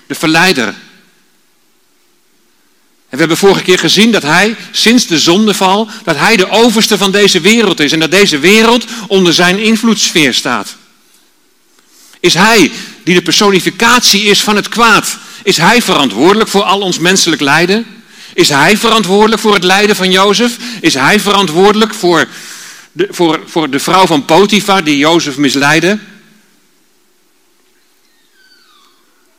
De 0.09 0.15
verleider. 0.15 0.67
En 3.09 3.15
we 3.15 3.19
hebben 3.19 3.37
vorige 3.37 3.63
keer 3.63 3.79
gezien 3.79 4.13
dat 4.13 4.23
hij, 4.23 4.57
sinds 4.71 5.07
de 5.07 5.19
zondeval, 5.19 5.89
dat 6.05 6.17
hij 6.17 6.37
de 6.37 6.51
overste 6.51 6.99
van 6.99 7.13
deze 7.13 7.41
wereld 7.41 7.81
is 7.81 7.93
en 7.93 8.01
dat 8.01 8.11
deze 8.11 8.39
wereld 8.39 8.85
onder 9.07 9.35
zijn 9.35 9.59
invloedssfeer 9.59 10.35
staat. 10.35 10.77
Is 12.21 12.35
hij 12.35 12.71
die 13.05 13.15
de 13.15 13.23
personificatie 13.23 14.23
is 14.23 14.43
van 14.43 14.57
het 14.57 14.69
kwaad? 14.69 15.19
Is 15.43 15.57
hij 15.57 15.83
verantwoordelijk 15.83 16.51
voor 16.51 16.63
al 16.63 16.81
ons 16.81 16.99
menselijk 16.99 17.41
lijden? 17.41 17.87
Is 18.35 18.49
hij 18.49 18.77
verantwoordelijk 18.77 19.41
voor 19.41 19.55
het 19.55 19.65
lijden 19.65 19.97
van 19.97 20.11
Jozef? 20.11 20.57
Is 20.81 20.95
hij 20.95 21.21
verantwoordelijk 21.21 21.95
voor 21.95 22.29
de, 22.93 23.09
voor, 23.11 23.41
voor 23.47 23.71
de 23.71 23.79
vrouw 23.79 24.07
van 24.07 24.25
Potifar 24.25 24.85
die 24.85 24.97
Jozef 24.97 25.37
misleidde? 25.37 25.99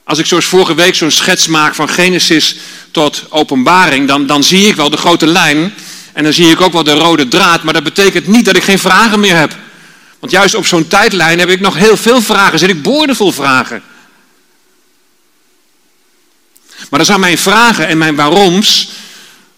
Als 0.09 0.19
ik 0.19 0.25
zoals 0.25 0.45
vorige 0.45 0.75
week 0.75 0.95
zo'n 0.95 1.11
schets 1.11 1.47
maak 1.47 1.75
van 1.75 1.89
Genesis 1.89 2.55
tot 2.91 3.25
openbaring, 3.29 4.07
dan, 4.07 4.27
dan 4.27 4.43
zie 4.43 4.67
ik 4.67 4.75
wel 4.75 4.89
de 4.89 4.97
grote 4.97 5.27
lijn 5.27 5.73
en 6.13 6.23
dan 6.23 6.33
zie 6.33 6.51
ik 6.51 6.61
ook 6.61 6.73
wel 6.73 6.83
de 6.83 6.93
rode 6.93 7.27
draad, 7.27 7.63
maar 7.63 7.73
dat 7.73 7.83
betekent 7.83 8.27
niet 8.27 8.45
dat 8.45 8.55
ik 8.55 8.63
geen 8.63 8.79
vragen 8.79 9.19
meer 9.19 9.35
heb. 9.35 9.55
Want 10.19 10.31
juist 10.31 10.55
op 10.55 10.65
zo'n 10.65 10.87
tijdlijn 10.87 11.39
heb 11.39 11.49
ik 11.49 11.59
nog 11.59 11.75
heel 11.75 11.97
veel 11.97 12.21
vragen, 12.21 12.59
zit 12.59 12.69
ik 12.69 12.81
boordevol 12.81 13.31
vragen. 13.31 13.83
Maar 16.89 16.99
dan 16.99 17.05
zijn 17.05 17.19
mijn 17.19 17.37
vragen 17.37 17.87
en 17.87 17.97
mijn 17.97 18.15
waaroms 18.15 18.89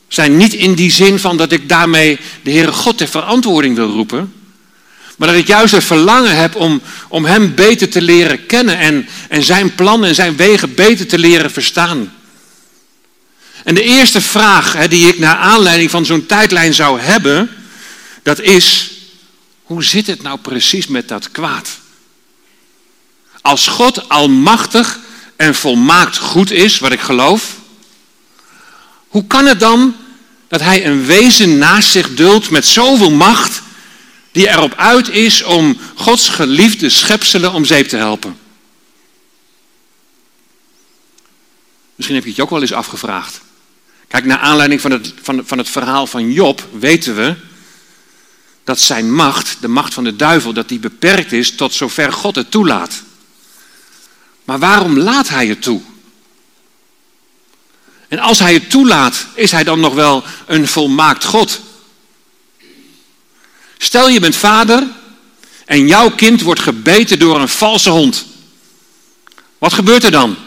zijn 0.07 0.37
niet 0.37 0.53
in 0.53 0.73
die 0.73 0.91
zin 0.91 1.19
van 1.19 1.37
dat 1.37 1.51
ik 1.51 1.69
daarmee 1.69 2.19
de 2.43 2.51
Heere 2.51 2.71
God 2.71 2.97
ter 2.97 3.07
verantwoording 3.07 3.75
wil 3.75 3.89
roepen. 3.89 4.33
Maar 5.21 5.29
dat 5.29 5.39
ik 5.39 5.47
juist 5.47 5.73
het 5.73 5.83
verlangen 5.83 6.35
heb 6.35 6.55
om, 6.55 6.81
om 7.07 7.25
Hem 7.25 7.55
beter 7.55 7.89
te 7.89 8.01
leren 8.01 8.45
kennen 8.45 8.77
en, 8.77 9.07
en 9.29 9.43
Zijn 9.43 9.75
plannen 9.75 10.09
en 10.09 10.15
Zijn 10.15 10.35
wegen 10.35 10.75
beter 10.75 11.07
te 11.07 11.19
leren 11.19 11.51
verstaan. 11.51 12.13
En 13.63 13.75
de 13.75 13.83
eerste 13.83 14.21
vraag 14.21 14.73
hè, 14.73 14.87
die 14.87 15.07
ik 15.07 15.19
naar 15.19 15.35
aanleiding 15.35 15.91
van 15.91 16.05
zo'n 16.05 16.25
tijdlijn 16.25 16.73
zou 16.73 16.99
hebben, 16.99 17.49
dat 18.23 18.39
is, 18.39 18.91
hoe 19.63 19.83
zit 19.83 20.07
het 20.07 20.21
nou 20.21 20.39
precies 20.39 20.87
met 20.87 21.07
dat 21.07 21.31
kwaad? 21.31 21.69
Als 23.41 23.67
God 23.67 24.09
almachtig 24.09 24.99
en 25.35 25.55
volmaakt 25.55 26.17
goed 26.17 26.51
is, 26.51 26.79
wat 26.79 26.91
ik 26.91 27.01
geloof, 27.01 27.55
hoe 29.07 29.27
kan 29.27 29.45
het 29.45 29.59
dan 29.59 29.95
dat 30.47 30.61
hij 30.61 30.85
een 30.85 31.05
wezen 31.05 31.57
naast 31.57 31.91
zich 31.91 32.13
duldt 32.13 32.49
met 32.49 32.65
zoveel 32.65 33.11
macht, 33.11 33.60
die 34.31 34.49
erop 34.49 34.73
uit 34.75 35.09
is 35.09 35.43
om 35.43 35.77
Gods 35.95 36.29
geliefde 36.29 36.89
schepselen 36.89 37.53
om 37.53 37.65
zeep 37.65 37.87
te 37.87 37.97
helpen? 37.97 38.37
Misschien 41.95 42.15
heb 42.15 42.23
je 42.23 42.29
het 42.29 42.37
je 42.37 42.43
ook 42.43 42.59
wel 42.59 42.61
eens 42.61 42.73
afgevraagd. 42.73 43.41
Kijk, 44.07 44.25
naar 44.25 44.37
aanleiding 44.37 44.81
van 44.81 44.91
het, 44.91 45.13
van, 45.21 45.41
van 45.45 45.57
het 45.57 45.69
verhaal 45.69 46.07
van 46.07 46.31
Job 46.31 46.67
weten 46.79 47.15
we 47.15 47.35
dat 48.63 48.79
zijn 48.79 49.13
macht, 49.13 49.57
de 49.61 49.67
macht 49.67 49.93
van 49.93 50.03
de 50.03 50.15
duivel, 50.15 50.53
dat 50.53 50.69
die 50.69 50.79
beperkt 50.79 51.31
is 51.31 51.55
tot 51.55 51.73
zover 51.73 52.13
God 52.13 52.35
het 52.35 52.51
toelaat. 52.51 53.03
Maar 54.43 54.59
waarom 54.59 54.97
laat 54.97 55.29
hij 55.29 55.47
het 55.47 55.61
toe? 55.61 55.81
En 58.07 58.19
als 58.19 58.39
hij 58.39 58.53
het 58.53 58.69
toelaat, 58.69 59.25
is 59.33 59.51
hij 59.51 59.63
dan 59.63 59.79
nog 59.79 59.93
wel 59.93 60.23
een 60.45 60.67
volmaakt 60.67 61.23
God? 61.23 61.61
Stel 63.83 64.09
je 64.09 64.19
bent 64.19 64.35
vader 64.35 64.87
en 65.65 65.87
jouw 65.87 66.09
kind 66.09 66.41
wordt 66.41 66.61
gebeten 66.61 67.19
door 67.19 67.39
een 67.39 67.49
valse 67.49 67.89
hond. 67.89 68.25
Wat 69.57 69.73
gebeurt 69.73 70.03
er 70.03 70.11
dan? 70.11 70.37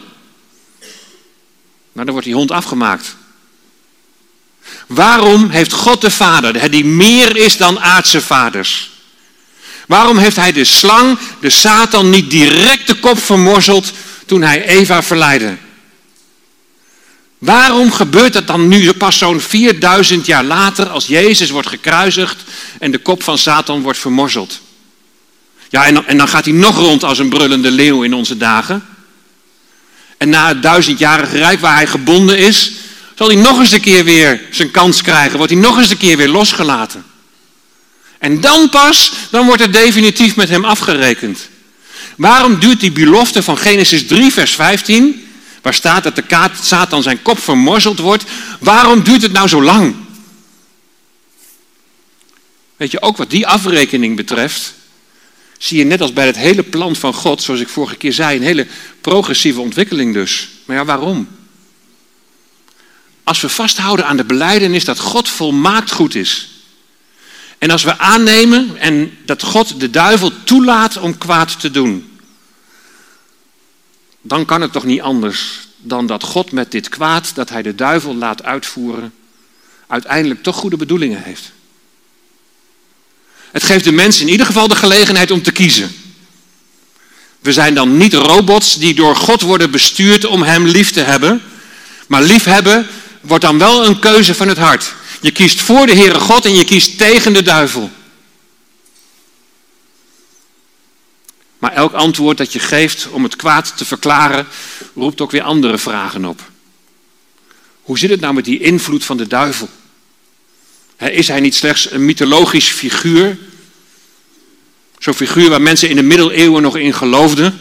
Nou, 1.91 2.05
dan 2.05 2.09
wordt 2.09 2.25
die 2.25 2.35
hond 2.35 2.51
afgemaakt. 2.51 3.15
Waarom 4.87 5.49
heeft 5.49 5.71
God 5.71 6.01
de 6.01 6.11
Vader, 6.11 6.71
die 6.71 6.85
meer 6.85 7.37
is 7.37 7.57
dan 7.57 7.79
aardse 7.79 8.21
vaders, 8.21 8.89
waarom 9.87 10.17
heeft 10.17 10.35
hij 10.35 10.51
de 10.51 10.63
slang, 10.63 11.19
de 11.39 11.49
Satan, 11.49 12.09
niet 12.09 12.29
direct 12.29 12.87
de 12.87 12.95
kop 12.95 13.19
vermorzeld 13.19 13.91
toen 14.25 14.41
hij 14.41 14.65
Eva 14.65 15.03
verleidde? 15.03 15.57
Waarom 17.37 17.91
gebeurt 17.91 18.33
dat 18.33 18.47
dan 18.47 18.67
nu 18.67 18.93
pas 18.93 19.17
zo'n 19.17 19.39
4000 19.39 20.25
jaar 20.25 20.43
later 20.43 20.89
als 20.89 21.07
Jezus 21.07 21.49
wordt 21.49 21.67
gekruisigd 21.67 22.43
en 22.79 22.91
de 22.91 22.97
kop 22.97 23.23
van 23.23 23.37
Satan 23.37 23.81
wordt 23.81 23.99
vermorzeld? 23.99 24.59
Ja, 25.69 25.85
en 25.85 25.93
dan, 25.93 26.05
en 26.05 26.17
dan 26.17 26.27
gaat 26.27 26.45
hij 26.45 26.53
nog 26.53 26.77
rond 26.77 27.03
als 27.03 27.19
een 27.19 27.29
brullende 27.29 27.71
leeuw 27.71 28.03
in 28.03 28.13
onze 28.13 28.37
dagen. 28.37 28.85
En 30.17 30.29
na 30.29 30.47
het 30.47 30.61
duizendjarige 30.61 31.37
rijk 31.37 31.59
waar 31.59 31.75
hij 31.75 31.87
gebonden 31.87 32.37
is, 32.37 32.71
zal 33.15 33.27
hij 33.27 33.35
nog 33.35 33.59
eens 33.59 33.71
een 33.71 33.81
keer 33.81 34.03
weer 34.03 34.41
zijn 34.51 34.71
kans 34.71 35.01
krijgen, 35.01 35.37
wordt 35.37 35.51
hij 35.51 35.61
nog 35.61 35.77
eens 35.77 35.89
een 35.89 35.97
keer 35.97 36.17
weer 36.17 36.29
losgelaten. 36.29 37.05
En 38.17 38.41
dan 38.41 38.69
pas, 38.69 39.11
dan 39.29 39.45
wordt 39.45 39.61
er 39.61 39.71
definitief 39.71 40.35
met 40.35 40.49
hem 40.49 40.65
afgerekend. 40.65 41.49
Waarom 42.17 42.59
duurt 42.59 42.79
die 42.79 42.91
belofte 42.91 43.43
van 43.43 43.57
Genesis 43.57 44.07
3, 44.07 44.31
vers 44.31 44.51
15, 44.51 45.24
waar 45.65 45.73
staat 45.73 46.03
dat 46.03 46.15
de 46.15 46.49
Satan 46.61 47.03
zijn 47.03 47.21
kop 47.21 47.39
vermorzeld 47.39 47.99
wordt, 47.99 48.23
waarom 48.59 49.03
duurt 49.03 49.21
het 49.21 49.31
nou 49.31 49.47
zo 49.47 49.63
lang? 49.63 49.95
Weet 52.77 52.91
je, 52.91 53.01
ook 53.01 53.17
wat 53.17 53.29
die 53.29 53.47
afrekening 53.47 54.15
betreft, 54.15 54.73
zie 55.57 55.77
je 55.77 55.83
net 55.83 56.01
als 56.01 56.13
bij 56.13 56.25
het 56.25 56.35
hele 56.35 56.63
plan 56.63 56.95
van 56.95 57.13
God, 57.13 57.41
zoals 57.41 57.59
ik 57.59 57.67
vorige 57.67 57.95
keer 57.95 58.13
zei, 58.13 58.37
een 58.37 58.43
hele 58.43 58.67
progressieve 59.01 59.61
ontwikkeling 59.61 60.13
dus. 60.13 60.49
Maar 60.65 60.75
ja, 60.75 60.85
waarom? 60.85 61.27
Als 63.23 63.41
we 63.41 63.49
vasthouden 63.49 64.05
aan 64.05 64.17
de 64.17 64.25
beleidenis 64.25 64.85
dat 64.85 64.99
God 64.99 65.29
volmaakt 65.29 65.91
goed 65.91 66.15
is. 66.15 66.49
En 67.57 67.71
als 67.71 67.83
we 67.83 67.97
aannemen 67.97 68.77
en 68.77 69.17
dat 69.25 69.43
God 69.43 69.79
de 69.79 69.89
duivel 69.89 70.31
toelaat 70.43 70.97
om 70.97 71.17
kwaad 71.17 71.59
te 71.59 71.71
doen. 71.71 72.14
Dan 74.27 74.45
kan 74.45 74.61
het 74.61 74.71
toch 74.71 74.83
niet 74.83 75.01
anders 75.01 75.67
dan 75.77 76.05
dat 76.05 76.23
God 76.23 76.51
met 76.51 76.71
dit 76.71 76.89
kwaad 76.89 77.35
dat 77.35 77.49
hij 77.49 77.61
de 77.61 77.75
duivel 77.75 78.15
laat 78.15 78.43
uitvoeren, 78.43 79.13
uiteindelijk 79.87 80.43
toch 80.43 80.55
goede 80.55 80.77
bedoelingen 80.77 81.23
heeft. 81.23 81.51
Het 83.51 83.63
geeft 83.63 83.83
de 83.83 83.91
mens 83.91 84.19
in 84.19 84.27
ieder 84.27 84.45
geval 84.45 84.67
de 84.67 84.75
gelegenheid 84.75 85.31
om 85.31 85.41
te 85.41 85.51
kiezen. 85.51 85.95
We 87.39 87.53
zijn 87.53 87.73
dan 87.73 87.97
niet 87.97 88.13
robots 88.13 88.77
die 88.77 88.93
door 88.93 89.15
God 89.15 89.41
worden 89.41 89.71
bestuurd 89.71 90.25
om 90.25 90.43
Hem 90.43 90.65
lief 90.65 90.91
te 90.91 91.01
hebben, 91.01 91.41
maar 92.07 92.21
liefhebben 92.21 92.87
wordt 93.21 93.43
dan 93.43 93.57
wel 93.57 93.85
een 93.85 93.99
keuze 93.99 94.35
van 94.35 94.47
het 94.47 94.57
hart. 94.57 94.93
Je 95.21 95.31
kiest 95.31 95.61
voor 95.61 95.85
de 95.85 95.95
Heere 95.95 96.19
God 96.19 96.45
en 96.45 96.55
je 96.55 96.63
kiest 96.63 96.97
tegen 96.97 97.33
de 97.33 97.41
duivel. 97.41 97.91
Maar 101.65 101.73
elk 101.73 101.93
antwoord 101.93 102.37
dat 102.37 102.53
je 102.53 102.59
geeft 102.59 103.07
om 103.09 103.23
het 103.23 103.35
kwaad 103.35 103.77
te 103.77 103.85
verklaren, 103.85 104.47
roept 104.95 105.21
ook 105.21 105.31
weer 105.31 105.41
andere 105.41 105.77
vragen 105.77 106.25
op. 106.25 106.51
Hoe 107.81 107.97
zit 107.97 108.09
het 108.09 108.19
nou 108.19 108.33
met 108.33 108.45
die 108.45 108.59
invloed 108.59 109.05
van 109.05 109.17
de 109.17 109.27
duivel? 109.27 109.69
Is 110.97 111.27
hij 111.27 111.39
niet 111.39 111.55
slechts 111.55 111.91
een 111.91 112.05
mythologisch 112.05 112.67
figuur? 112.67 113.37
Zo'n 114.99 115.13
figuur 115.13 115.49
waar 115.49 115.61
mensen 115.61 115.89
in 115.89 115.95
de 115.95 116.03
middeleeuwen 116.03 116.61
nog 116.61 116.77
in 116.77 116.93
geloofden, 116.93 117.59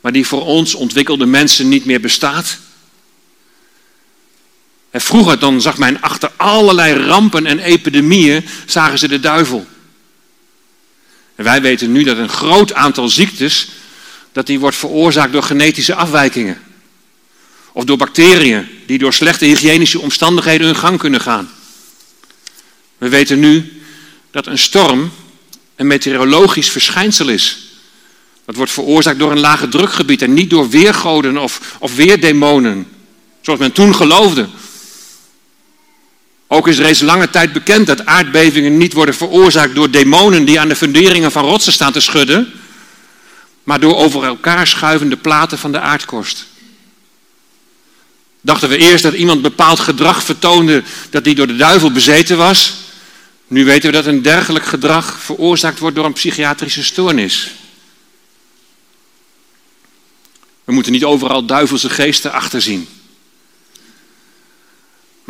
maar 0.00 0.12
die 0.12 0.26
voor 0.26 0.44
ons 0.44 0.74
ontwikkelde 0.74 1.26
mensen 1.26 1.68
niet 1.68 1.84
meer 1.84 2.00
bestaat? 2.00 2.58
En 4.90 5.00
vroeger 5.00 5.38
dan 5.38 5.60
zag 5.60 5.78
men 5.78 6.00
achter 6.00 6.32
allerlei 6.36 7.04
rampen 7.06 7.46
en 7.46 7.58
epidemieën, 7.58 8.44
zagen 8.66 8.98
ze 8.98 9.08
de 9.08 9.20
duivel. 9.20 9.66
En 11.42 11.48
wij 11.48 11.62
weten 11.62 11.92
nu 11.92 12.02
dat 12.02 12.16
een 12.16 12.28
groot 12.28 12.74
aantal 12.74 13.08
ziektes, 13.08 13.68
dat 14.32 14.46
die 14.46 14.60
wordt 14.60 14.76
veroorzaakt 14.76 15.32
door 15.32 15.42
genetische 15.42 15.94
afwijkingen. 15.94 16.60
Of 17.72 17.84
door 17.84 17.96
bacteriën 17.96 18.68
die 18.86 18.98
door 18.98 19.12
slechte 19.12 19.44
hygiënische 19.44 20.00
omstandigheden 20.00 20.66
hun 20.66 20.76
gang 20.76 20.98
kunnen 20.98 21.20
gaan. 21.20 21.50
We 22.98 23.08
weten 23.08 23.40
nu 23.40 23.82
dat 24.30 24.46
een 24.46 24.58
storm 24.58 25.12
een 25.76 25.86
meteorologisch 25.86 26.70
verschijnsel 26.70 27.28
is. 27.28 27.58
Dat 28.44 28.56
wordt 28.56 28.72
veroorzaakt 28.72 29.18
door 29.18 29.30
een 29.30 29.40
lage 29.40 29.68
drukgebied 29.68 30.22
en 30.22 30.34
niet 30.34 30.50
door 30.50 30.68
weergoden 30.68 31.38
of, 31.38 31.76
of 31.78 31.94
weerdemonen. 31.94 32.86
Zoals 33.40 33.60
men 33.60 33.72
toen 33.72 33.94
geloofde. 33.94 34.48
Ook 36.52 36.68
is 36.68 36.78
reeds 36.78 37.00
lange 37.00 37.30
tijd 37.30 37.52
bekend 37.52 37.86
dat 37.86 38.06
aardbevingen 38.06 38.76
niet 38.76 38.92
worden 38.92 39.14
veroorzaakt 39.14 39.74
door 39.74 39.90
demonen 39.90 40.44
die 40.44 40.60
aan 40.60 40.68
de 40.68 40.76
funderingen 40.76 41.32
van 41.32 41.44
rotsen 41.44 41.72
staan 41.72 41.92
te 41.92 42.00
schudden, 42.00 42.52
maar 43.62 43.80
door 43.80 43.96
over 43.96 44.24
elkaar 44.24 44.66
schuivende 44.66 45.16
platen 45.16 45.58
van 45.58 45.72
de 45.72 45.80
aardkorst. 45.80 46.46
Dachten 48.40 48.68
we 48.68 48.76
eerst 48.76 49.02
dat 49.02 49.14
iemand 49.14 49.42
bepaald 49.42 49.80
gedrag 49.80 50.22
vertoonde 50.22 50.82
dat 51.10 51.24
die 51.24 51.34
door 51.34 51.46
de 51.46 51.56
duivel 51.56 51.90
bezeten 51.90 52.36
was. 52.36 52.74
Nu 53.46 53.64
weten 53.64 53.90
we 53.90 53.96
dat 53.96 54.06
een 54.06 54.22
dergelijk 54.22 54.64
gedrag 54.64 55.18
veroorzaakt 55.20 55.78
wordt 55.78 55.96
door 55.96 56.04
een 56.04 56.12
psychiatrische 56.12 56.84
stoornis. 56.84 57.50
We 60.64 60.72
moeten 60.72 60.92
niet 60.92 61.04
overal 61.04 61.44
duivelse 61.44 61.90
geesten 61.90 62.32
achterzien. 62.32 62.88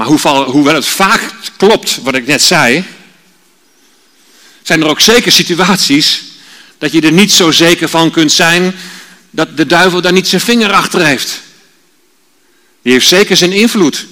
Maar 0.08 0.44
hoewel 0.44 0.74
het 0.74 0.86
vaak 0.86 1.20
klopt 1.56 1.98
wat 2.02 2.14
ik 2.14 2.26
net 2.26 2.42
zei, 2.42 2.84
zijn 4.62 4.80
er 4.80 4.88
ook 4.88 5.00
zeker 5.00 5.32
situaties 5.32 6.22
dat 6.78 6.92
je 6.92 7.00
er 7.00 7.12
niet 7.12 7.32
zo 7.32 7.50
zeker 7.50 7.88
van 7.88 8.10
kunt 8.10 8.32
zijn 8.32 8.74
dat 9.30 9.56
de 9.56 9.66
duivel 9.66 10.00
daar 10.00 10.12
niet 10.12 10.28
zijn 10.28 10.40
vinger 10.40 10.72
achter 10.72 11.04
heeft. 11.04 11.40
Die 12.82 12.92
heeft 12.92 13.08
zeker 13.08 13.36
zijn 13.36 13.52
invloed. 13.52 14.06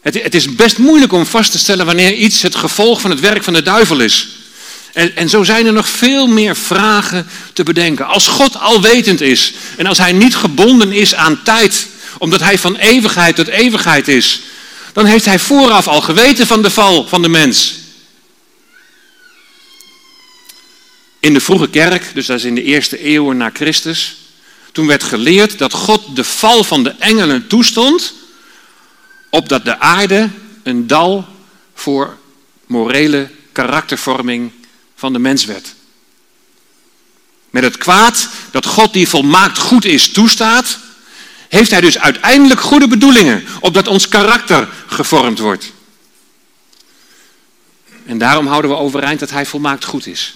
Het, 0.00 0.22
het, 0.22 0.34
is 0.34 0.54
best 0.54 0.78
moeilijk 0.78 1.12
om 1.12 1.26
vast 1.26 1.52
te 1.52 1.58
stellen 1.58 1.86
wanneer 1.86 2.14
iets 2.14 2.42
het 2.42 2.54
gevolg 2.54 3.00
van 3.00 3.10
het 3.10 3.20
werk 3.20 3.42
van 3.42 3.52
de 3.52 3.62
duivel 3.62 4.00
is. 4.00 4.28
En, 4.92 5.16
en 5.16 5.28
zo 5.28 5.42
zijn 5.42 5.66
er 5.66 5.72
nog 5.72 5.88
veel 5.88 6.26
meer 6.26 6.56
vragen 6.56 7.26
te 7.52 7.62
bedenken. 7.62 8.06
Als 8.06 8.28
God 8.28 8.56
alwetend 8.58 9.20
is 9.20 9.52
en 9.76 9.86
als 9.86 9.98
Hij 9.98 10.12
niet 10.12 10.36
gebonden 10.36 10.92
is 10.92 11.14
aan 11.14 11.42
tijd, 11.42 11.86
omdat 12.22 12.40
Hij 12.40 12.58
van 12.58 12.76
eeuwigheid 12.76 13.36
tot 13.36 13.48
eeuwigheid 13.48 14.08
is, 14.08 14.40
dan 14.92 15.04
heeft 15.04 15.24
Hij 15.24 15.38
vooraf 15.38 15.88
al 15.88 16.00
geweten 16.00 16.46
van 16.46 16.62
de 16.62 16.70
val 16.70 17.08
van 17.08 17.22
de 17.22 17.28
mens. 17.28 17.74
In 21.20 21.34
de 21.34 21.40
vroege 21.40 21.68
kerk, 21.68 22.10
dus 22.14 22.26
dat 22.26 22.38
is 22.38 22.44
in 22.44 22.54
de 22.54 22.62
eerste 22.62 22.98
eeuwen 22.98 23.36
na 23.36 23.50
Christus, 23.54 24.16
toen 24.72 24.86
werd 24.86 25.02
geleerd 25.02 25.58
dat 25.58 25.72
God 25.72 26.16
de 26.16 26.24
val 26.24 26.64
van 26.64 26.82
de 26.82 26.94
engelen 26.98 27.46
toestond, 27.46 28.14
opdat 29.30 29.64
de 29.64 29.78
aarde 29.78 30.30
een 30.62 30.86
dal 30.86 31.26
voor 31.74 32.18
morele 32.66 33.30
karaktervorming 33.52 34.52
van 34.96 35.12
de 35.12 35.18
mens 35.18 35.44
werd. 35.44 35.74
Met 37.50 37.62
het 37.62 37.76
kwaad 37.76 38.28
dat 38.50 38.66
God 38.66 38.92
die 38.92 39.08
volmaakt 39.08 39.58
goed 39.58 39.84
is 39.84 40.12
toestaat, 40.12 40.78
heeft 41.52 41.70
hij 41.70 41.80
dus 41.80 41.98
uiteindelijk 41.98 42.60
goede 42.60 42.88
bedoelingen, 42.88 43.44
opdat 43.60 43.88
ons 43.88 44.08
karakter 44.08 44.68
gevormd 44.86 45.38
wordt. 45.38 45.72
En 48.06 48.18
daarom 48.18 48.46
houden 48.46 48.70
we 48.70 48.76
overeind 48.76 49.20
dat 49.20 49.30
hij 49.30 49.46
volmaakt 49.46 49.84
goed 49.84 50.06
is. 50.06 50.34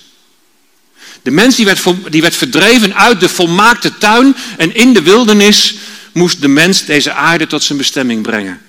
De 1.22 1.30
mens 1.30 1.56
die 1.56 1.64
werd, 1.64 1.82
die 2.10 2.20
werd 2.20 2.36
verdreven 2.36 2.94
uit 2.94 3.20
de 3.20 3.28
volmaakte 3.28 3.98
tuin 3.98 4.36
en 4.56 4.74
in 4.74 4.92
de 4.92 5.02
wildernis 5.02 5.74
moest 6.12 6.40
de 6.40 6.48
mens 6.48 6.84
deze 6.84 7.12
aarde 7.12 7.46
tot 7.46 7.62
zijn 7.62 7.78
bestemming 7.78 8.22
brengen. 8.22 8.62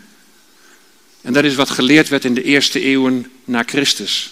En 1.22 1.34
dat 1.34 1.44
is 1.44 1.56
wat 1.56 1.70
geleerd 1.70 2.08
werd 2.08 2.26
in 2.26 2.34
de 2.34 2.44
eerste 2.44 2.82
eeuwen 2.82 3.32
na 3.46 3.64
Christus. 3.66 4.32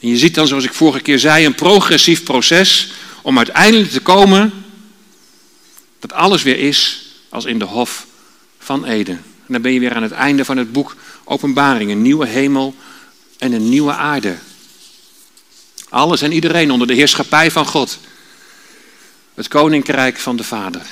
En 0.00 0.08
je 0.08 0.16
ziet 0.16 0.34
dan, 0.34 0.46
zoals 0.46 0.64
ik 0.64 0.74
vorige 0.74 1.00
keer 1.00 1.18
zei, 1.18 1.44
een 1.44 1.54
progressief 1.54 2.22
proces 2.22 2.88
om 3.22 3.36
uiteindelijk 3.36 3.90
te 3.90 4.00
komen 4.00 4.64
dat 5.98 6.12
alles 6.12 6.42
weer 6.42 6.58
is 6.58 7.02
als 7.28 7.44
in 7.44 7.58
de 7.58 7.64
hof 7.64 8.06
van 8.58 8.84
Eden. 8.84 9.14
En 9.16 9.52
dan 9.52 9.62
ben 9.62 9.72
je 9.72 9.80
weer 9.80 9.94
aan 9.94 10.02
het 10.02 10.12
einde 10.12 10.44
van 10.44 10.56
het 10.56 10.72
boek 10.72 10.96
Openbaring, 11.24 11.90
een 11.90 12.02
nieuwe 12.02 12.26
hemel 12.26 12.74
en 13.38 13.52
een 13.52 13.68
nieuwe 13.68 13.92
aarde. 13.92 14.36
Alles 15.88 16.22
en 16.22 16.32
iedereen 16.32 16.70
onder 16.70 16.86
de 16.86 16.94
heerschappij 16.94 17.50
van 17.50 17.66
God. 17.66 17.98
Het 19.34 19.48
koninkrijk 19.48 20.18
van 20.18 20.36
de 20.36 20.44
Vader. 20.44 20.82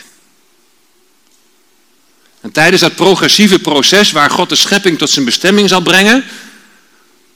En 2.40 2.52
tijdens 2.52 2.82
dat 2.82 2.94
progressieve 2.94 3.58
proces 3.58 4.12
waar 4.12 4.30
God 4.30 4.48
de 4.48 4.54
schepping 4.54 4.98
tot 4.98 5.10
zijn 5.10 5.24
bestemming 5.24 5.68
zal 5.68 5.80
brengen, 5.80 6.24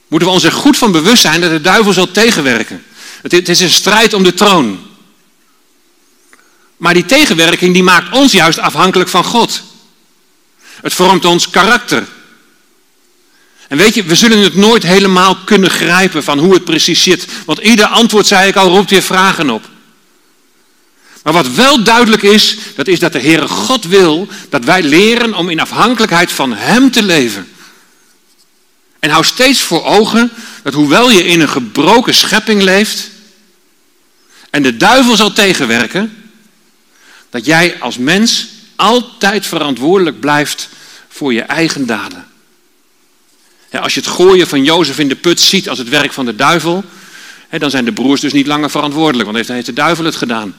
moeten 0.07 0.27
we 0.27 0.33
ons 0.33 0.43
er 0.43 0.51
goed 0.51 0.77
van 0.77 0.91
bewust 0.91 1.21
zijn 1.21 1.41
dat 1.41 1.51
de 1.51 1.61
duivel 1.61 1.93
zal 1.93 2.11
tegenwerken. 2.11 2.83
Het 3.21 3.49
is 3.49 3.59
een 3.59 3.69
strijd 3.69 4.13
om 4.13 4.23
de 4.23 4.33
troon. 4.33 4.88
Maar 6.79 6.93
die 6.93 7.05
tegenwerking 7.05 7.73
die 7.73 7.83
maakt 7.83 8.15
ons 8.15 8.31
juist 8.31 8.59
afhankelijk 8.59 9.09
van 9.09 9.23
God. 9.23 9.63
Het 10.81 10.93
vormt 10.93 11.25
ons 11.25 11.49
karakter. 11.49 12.07
En 13.67 13.77
weet 13.77 13.95
je, 13.95 14.03
we 14.03 14.15
zullen 14.15 14.39
het 14.39 14.55
nooit 14.55 14.83
helemaal 14.83 15.35
kunnen 15.35 15.69
grijpen 15.69 16.23
van 16.23 16.39
hoe 16.39 16.53
het 16.53 16.63
precies 16.63 17.03
zit. 17.03 17.25
Want 17.45 17.59
ieder 17.59 17.85
antwoord, 17.85 18.27
zei 18.27 18.47
ik 18.47 18.55
al, 18.55 18.69
roept 18.69 18.89
weer 18.89 19.01
vragen 19.01 19.49
op. 19.49 19.69
Maar 21.23 21.33
wat 21.33 21.51
wel 21.51 21.83
duidelijk 21.83 22.23
is, 22.23 22.57
dat 22.75 22.87
is 22.87 22.99
dat 22.99 23.13
de 23.13 23.19
Heere 23.19 23.47
God 23.47 23.85
wil 23.85 24.27
dat 24.49 24.63
wij 24.63 24.83
leren 24.83 25.33
om 25.33 25.49
in 25.49 25.59
afhankelijkheid 25.59 26.31
van 26.31 26.53
Hem 26.53 26.91
te 26.91 27.03
leven. 27.03 27.47
En 28.99 29.09
hou 29.09 29.23
steeds 29.23 29.61
voor 29.61 29.83
ogen 29.83 30.31
dat 30.63 30.73
hoewel 30.73 31.11
je 31.11 31.23
in 31.23 31.39
een 31.39 31.49
gebroken 31.49 32.13
schepping 32.13 32.61
leeft 32.61 33.09
en 34.49 34.63
de 34.63 34.77
duivel 34.77 35.15
zal 35.15 35.33
tegenwerken, 35.33 36.18
dat 37.29 37.45
jij 37.45 37.75
als 37.79 37.97
mens 37.97 38.47
altijd 38.75 39.45
verantwoordelijk 39.45 40.19
blijft 40.19 40.69
voor 41.09 41.33
je 41.33 41.41
eigen 41.41 41.85
daden. 41.85 42.27
Als 43.71 43.93
je 43.93 43.99
het 43.99 44.09
gooien 44.09 44.47
van 44.47 44.63
Jozef 44.63 44.99
in 44.99 45.07
de 45.07 45.15
put 45.15 45.41
ziet 45.41 45.69
als 45.69 45.77
het 45.77 45.89
werk 45.89 46.13
van 46.13 46.25
de 46.25 46.35
duivel, 46.35 46.83
dan 47.49 47.69
zijn 47.69 47.85
de 47.85 47.93
broers 47.93 48.21
dus 48.21 48.33
niet 48.33 48.47
langer 48.47 48.69
verantwoordelijk, 48.69 49.31
want 49.31 49.47
heeft 49.47 49.65
de 49.65 49.73
duivel 49.73 50.05
het 50.05 50.15
gedaan. 50.15 50.55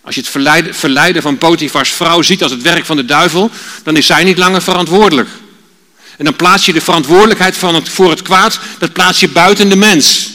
Als 0.00 0.14
je 0.14 0.20
het 0.20 0.30
verleiden, 0.30 0.74
verleiden 0.74 1.22
van 1.22 1.38
Potifars 1.38 1.90
vrouw 1.90 2.22
ziet 2.22 2.42
als 2.42 2.52
het 2.52 2.62
werk 2.62 2.84
van 2.84 2.96
de 2.96 3.04
duivel, 3.04 3.50
dan 3.82 3.96
is 3.96 4.06
zij 4.06 4.24
niet 4.24 4.38
langer 4.38 4.62
verantwoordelijk. 4.62 5.28
En 6.18 6.24
dan 6.24 6.36
plaats 6.36 6.66
je 6.66 6.72
de 6.72 6.80
verantwoordelijkheid 6.80 7.56
van 7.56 7.74
het, 7.74 7.88
voor 7.88 8.10
het 8.10 8.22
kwaad, 8.22 8.58
dat 8.78 8.92
plaats 8.92 9.20
je 9.20 9.28
buiten 9.28 9.68
de 9.68 9.76
mens. 9.76 10.30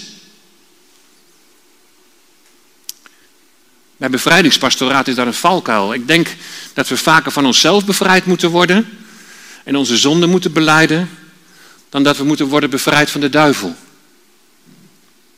Bij 4.01 4.09
bevrijdingspastoraat 4.09 5.07
is 5.07 5.15
daar 5.15 5.27
een 5.27 5.33
valkuil. 5.33 5.93
Ik 5.93 6.07
denk 6.07 6.35
dat 6.73 6.87
we 6.87 6.97
vaker 6.97 7.31
van 7.31 7.45
onszelf 7.45 7.85
bevrijd 7.85 8.25
moeten 8.25 8.49
worden 8.49 8.97
en 9.63 9.75
onze 9.75 9.97
zonde 9.97 10.27
moeten 10.27 10.53
beleiden, 10.53 11.09
dan 11.89 12.03
dat 12.03 12.17
we 12.17 12.23
moeten 12.23 12.47
worden 12.47 12.69
bevrijd 12.69 13.09
van 13.09 13.21
de 13.21 13.29
duivel. 13.29 13.75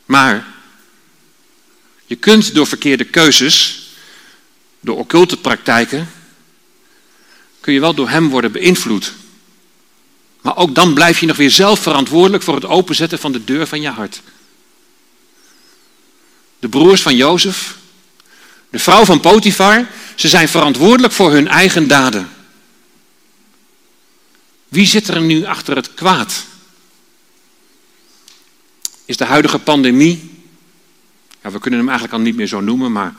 Maar 0.06 0.46
je 2.06 2.16
kunt 2.16 2.54
door 2.54 2.66
verkeerde 2.66 3.04
keuzes, 3.04 3.88
door 4.80 4.98
occulte 4.98 5.36
praktijken, 5.36 6.10
kun 7.60 7.72
je 7.72 7.80
wel 7.80 7.94
door 7.94 8.08
hem 8.08 8.28
worden 8.28 8.52
beïnvloed. 8.52 9.12
Maar 10.40 10.56
ook 10.56 10.74
dan 10.74 10.94
blijf 10.94 11.20
je 11.20 11.26
nog 11.26 11.36
weer 11.36 11.50
zelf 11.50 11.80
verantwoordelijk 11.80 12.42
voor 12.42 12.54
het 12.54 12.66
openzetten 12.66 13.18
van 13.18 13.32
de 13.32 13.44
deur 13.44 13.66
van 13.66 13.80
je 13.80 13.88
hart. 13.88 14.20
De 16.58 16.68
broers 16.68 17.02
van 17.02 17.16
Jozef, 17.16 17.82
de 18.74 18.80
vrouw 18.80 19.04
van 19.04 19.20
Potifar, 19.20 19.86
ze 20.14 20.28
zijn 20.28 20.48
verantwoordelijk 20.48 21.12
voor 21.12 21.32
hun 21.32 21.48
eigen 21.48 21.88
daden. 21.88 22.28
Wie 24.68 24.86
zit 24.86 25.08
er 25.08 25.20
nu 25.20 25.44
achter 25.44 25.76
het 25.76 25.94
kwaad? 25.94 26.44
Is 29.04 29.16
de 29.16 29.24
huidige 29.24 29.58
pandemie, 29.58 30.30
ja, 31.42 31.50
we 31.50 31.58
kunnen 31.58 31.80
hem 31.80 31.88
eigenlijk 31.88 32.18
al 32.18 32.24
niet 32.24 32.36
meer 32.36 32.46
zo 32.46 32.60
noemen, 32.60 32.92
maar 32.92 33.14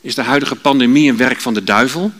is 0.00 0.14
de 0.14 0.22
huidige 0.22 0.54
pandemie 0.54 1.10
een 1.10 1.16
werk 1.16 1.40
van 1.40 1.54
de 1.54 1.64
duivel? 1.64 2.12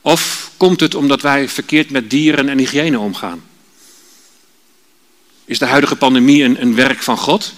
Of 0.00 0.50
komt 0.56 0.80
het 0.80 0.94
omdat 0.94 1.20
wij 1.20 1.48
verkeerd 1.48 1.90
met 1.90 2.10
dieren 2.10 2.48
en 2.48 2.58
hygiëne 2.58 2.98
omgaan? 2.98 3.42
Is 5.44 5.58
de 5.58 5.66
huidige 5.66 5.96
pandemie 5.96 6.44
een, 6.44 6.62
een 6.62 6.74
werk 6.74 7.02
van 7.02 7.18
God? 7.18 7.52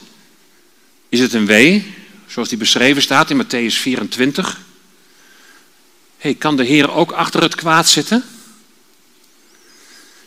Is 1.09 1.21
het 1.21 1.33
een 1.33 1.47
wee, 1.47 1.96
zoals 2.27 2.49
die 2.49 2.59
beschreven 2.59 3.03
staat 3.03 3.31
in 3.31 3.45
Matthäus 3.45 3.75
24? 3.75 4.61
Hey, 6.19 6.35
kan 6.35 6.57
de 6.57 6.65
Heer 6.65 6.91
ook 6.91 7.13
achter 7.13 7.43
het 7.43 7.55
kwaad 7.55 7.89
zitten? 7.89 8.25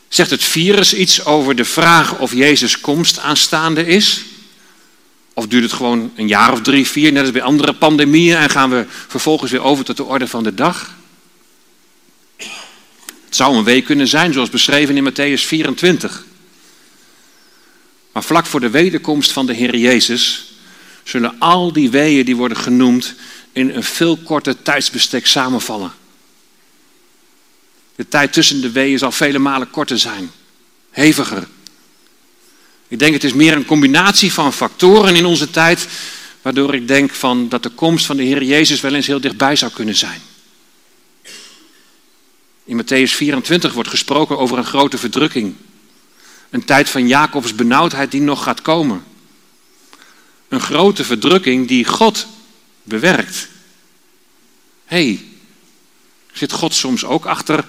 Zegt 0.08 0.30
het 0.30 0.44
virus 0.44 0.94
iets 0.94 1.26
over 1.26 1.56
de 1.56 1.66
vraag 1.66 2.18
of 2.18 2.34
Jezus' 2.34 2.80
komst 2.80 3.20
aanstaande 3.20 3.86
is? 3.86 4.24
Of 5.34 5.48
duurt 5.48 5.64
het 5.64 5.74
gewoon 5.74 6.12
een 6.16 6.28
jaar 6.28 6.52
of 6.52 6.62
drie, 6.62 6.88
vier, 6.88 7.12
net 7.12 7.22
als 7.22 7.32
bij 7.32 7.42
andere 7.42 7.74
pandemieën, 7.74 8.38
en 8.38 8.50
gaan 8.50 8.70
we 8.70 8.86
vervolgens 8.88 9.52
weer 9.52 9.62
over 9.62 9.86
tot 9.86 9.98
de 9.98 10.04
orde 10.04 10.28
van 10.28 10.44
de 10.44 10.54
dag? 10.54 10.98
Het 13.26 13.38
zou 13.38 13.56
een 13.56 13.64
week 13.64 13.86
kunnen 13.86 14.08
zijn, 14.08 14.34
zoals 14.34 14.50
beschreven 14.50 14.98
in 14.98 15.12
Matthäus 15.12 15.44
24. 15.46 16.24
Maar 18.12 18.24
vlak 18.24 18.46
voor 18.46 18.60
de 18.60 18.70
wederkomst 18.70 19.32
van 19.32 19.46
de 19.46 19.54
Heer 19.54 19.76
Jezus 19.76 20.49
zullen 21.10 21.40
al 21.40 21.74
die 21.74 21.90
weeën 21.90 22.26
die 22.26 22.36
worden 22.36 22.58
genoemd 22.58 23.16
in 23.52 23.70
een 23.70 23.84
veel 23.84 24.18
korter 24.18 24.62
tijdsbestek 24.62 25.28
samenvallen. 25.28 25.92
De 27.96 28.08
tijd 28.08 28.34
tussen 28.34 28.62
de 28.62 28.72
weeën 28.72 28.98
zal 28.98 29.12
vele 29.12 29.40
malen 29.40 29.70
korter 29.70 30.00
zijn. 30.00 30.32
Heviger. 30.90 31.48
Ik 32.88 33.00
denk 33.00 33.14
het 33.14 33.24
is 33.24 33.34
meer 33.34 33.54
een 33.54 33.66
combinatie 33.66 34.34
van 34.34 34.54
factoren 34.54 35.16
in 35.16 35.26
onze 35.26 35.50
tijd, 35.50 35.88
waardoor 36.42 36.76
ik 36.76 36.88
denk 36.88 37.12
van 37.12 37.50
dat 37.50 37.64
de 37.64 37.70
komst 37.70 38.06
van 38.06 38.18
de 38.18 38.24
Heer 38.24 38.44
Jezus 38.44 38.82
wel 38.82 38.94
eens 38.94 39.08
heel 39.08 39.22
dichtbij 39.22 39.56
zou 39.56 39.72
kunnen 39.72 39.96
zijn. 39.96 40.22
In 42.66 42.82
Matthäus 42.84 43.12
24 43.12 43.74
wordt 43.74 43.90
gesproken 43.90 44.38
over 44.38 44.58
een 44.58 44.66
grote 44.66 44.98
verdrukking. 44.98 45.56
Een 46.50 46.66
tijd 46.66 46.90
van 46.90 47.08
Jacobs 47.08 47.56
benauwdheid 47.56 48.12
die 48.12 48.22
nog 48.22 48.44
gaat 48.44 48.62
komen. 48.62 49.04
Een 50.50 50.62
grote 50.62 51.04
verdrukking 51.04 51.68
die 51.68 51.86
God 51.86 52.28
bewerkt. 52.84 53.48
Hey, 54.86 55.26
zit 56.34 56.52
God 56.52 56.74
soms 56.74 57.06
ook 57.06 57.26
achter 57.26 57.66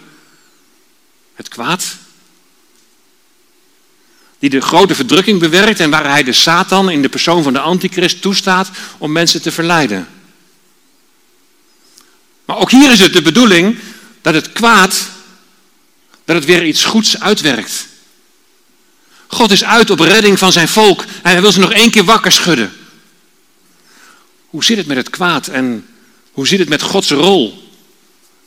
het 1.34 1.48
kwaad? 1.48 1.96
Die 4.38 4.50
de 4.50 4.60
grote 4.60 4.94
verdrukking 4.94 5.40
bewerkt 5.40 5.80
en 5.80 5.90
waar 5.90 6.08
hij 6.08 6.22
de 6.22 6.32
Satan 6.32 6.90
in 6.90 7.02
de 7.02 7.08
persoon 7.08 7.42
van 7.42 7.52
de 7.52 7.60
antichrist 7.60 8.22
toestaat 8.22 8.70
om 8.98 9.12
mensen 9.12 9.42
te 9.42 9.52
verleiden. 9.52 10.08
Maar 12.44 12.58
ook 12.58 12.70
hier 12.70 12.90
is 12.90 13.00
het 13.00 13.12
de 13.12 13.22
bedoeling 13.22 13.78
dat 14.20 14.34
het 14.34 14.52
kwaad, 14.52 15.08
dat 16.24 16.36
het 16.36 16.44
weer 16.44 16.66
iets 16.66 16.84
goeds 16.84 17.20
uitwerkt. 17.20 17.86
God 19.30 19.50
is 19.50 19.64
uit 19.64 19.90
op 19.90 20.00
redding 20.00 20.38
van 20.38 20.52
zijn 20.52 20.68
volk 20.68 21.02
en 21.02 21.30
hij 21.30 21.40
wil 21.40 21.52
ze 21.52 21.60
nog 21.60 21.72
één 21.72 21.90
keer 21.90 22.04
wakker 22.04 22.32
schudden. 22.32 22.72
Hoe 24.46 24.64
zit 24.64 24.76
het 24.76 24.86
met 24.86 24.96
het 24.96 25.10
kwaad 25.10 25.46
en 25.46 25.86
hoe 26.32 26.46
zit 26.46 26.58
het 26.58 26.68
met 26.68 26.82
Gods 26.82 27.10
rol? 27.10 27.68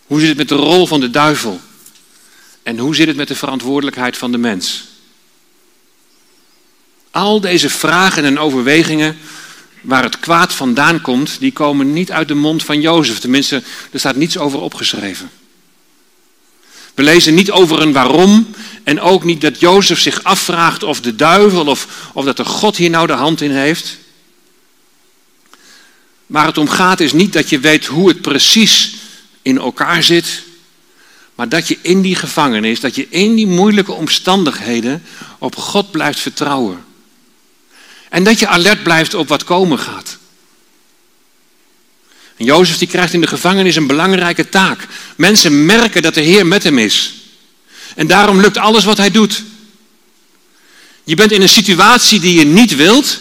Hoe 0.05 0.19
zit 0.19 0.27
het 0.29 0.37
met 0.37 0.49
de 0.49 0.55
rol 0.55 0.87
van 0.87 0.99
de 0.99 1.09
duivel? 1.09 1.61
En 2.63 2.77
hoe 2.77 2.95
zit 2.95 3.07
het 3.07 3.15
met 3.15 3.27
de 3.27 3.35
verantwoordelijkheid 3.35 4.17
van 4.17 4.31
de 4.31 4.37
mens? 4.37 4.83
Al 7.11 7.39
deze 7.39 7.69
vragen 7.69 8.25
en 8.25 8.39
overwegingen 8.39 9.17
waar 9.81 10.03
het 10.03 10.19
kwaad 10.19 10.53
vandaan 10.53 11.01
komt, 11.01 11.39
die 11.39 11.53
komen 11.53 11.93
niet 11.93 12.11
uit 12.11 12.27
de 12.27 12.33
mond 12.33 12.63
van 12.63 12.81
Jozef. 12.81 13.19
Tenminste, 13.19 13.63
er 13.91 13.99
staat 13.99 14.15
niets 14.15 14.37
over 14.37 14.59
opgeschreven. 14.59 15.31
We 16.93 17.03
lezen 17.03 17.33
niet 17.33 17.51
over 17.51 17.81
een 17.81 17.93
waarom 17.93 18.47
en 18.83 19.01
ook 19.01 19.23
niet 19.23 19.41
dat 19.41 19.59
Jozef 19.59 19.99
zich 19.99 20.23
afvraagt 20.23 20.83
of 20.83 21.01
de 21.01 21.15
duivel 21.15 21.65
of, 21.65 22.09
of 22.13 22.25
dat 22.25 22.37
de 22.37 22.45
God 22.45 22.77
hier 22.77 22.89
nou 22.89 23.07
de 23.07 23.13
hand 23.13 23.41
in 23.41 23.51
heeft. 23.51 23.97
Waar 26.25 26.45
het 26.45 26.57
om 26.57 26.69
gaat 26.69 26.99
is 26.99 27.13
niet 27.13 27.33
dat 27.33 27.49
je 27.49 27.59
weet 27.59 27.85
hoe 27.85 28.07
het 28.07 28.21
precies 28.21 28.95
in 29.41 29.57
elkaar 29.57 30.03
zit, 30.03 30.43
maar 31.35 31.49
dat 31.49 31.67
je 31.67 31.77
in 31.81 32.01
die 32.01 32.15
gevangenis, 32.15 32.79
dat 32.79 32.95
je 32.95 33.07
in 33.09 33.35
die 33.35 33.47
moeilijke 33.47 33.91
omstandigheden 33.91 35.03
op 35.37 35.55
God 35.55 35.91
blijft 35.91 36.19
vertrouwen. 36.19 36.85
En 38.09 38.23
dat 38.23 38.39
je 38.39 38.47
alert 38.47 38.83
blijft 38.83 39.13
op 39.13 39.27
wat 39.27 39.43
komen 39.43 39.79
gaat. 39.79 40.17
Jozef 42.43 42.77
die 42.77 42.87
krijgt 42.87 43.13
in 43.13 43.21
de 43.21 43.27
gevangenis 43.27 43.75
een 43.75 43.87
belangrijke 43.87 44.49
taak. 44.49 44.87
Mensen 45.15 45.65
merken 45.65 46.01
dat 46.01 46.13
de 46.13 46.21
Heer 46.21 46.45
met 46.45 46.63
hem 46.63 46.77
is. 46.77 47.13
En 47.95 48.07
daarom 48.07 48.41
lukt 48.41 48.57
alles 48.57 48.83
wat 48.83 48.97
hij 48.97 49.11
doet. 49.11 49.43
Je 51.03 51.15
bent 51.15 51.31
in 51.31 51.41
een 51.41 51.49
situatie 51.49 52.19
die 52.19 52.39
je 52.39 52.45
niet 52.45 52.75
wilt, 52.75 53.19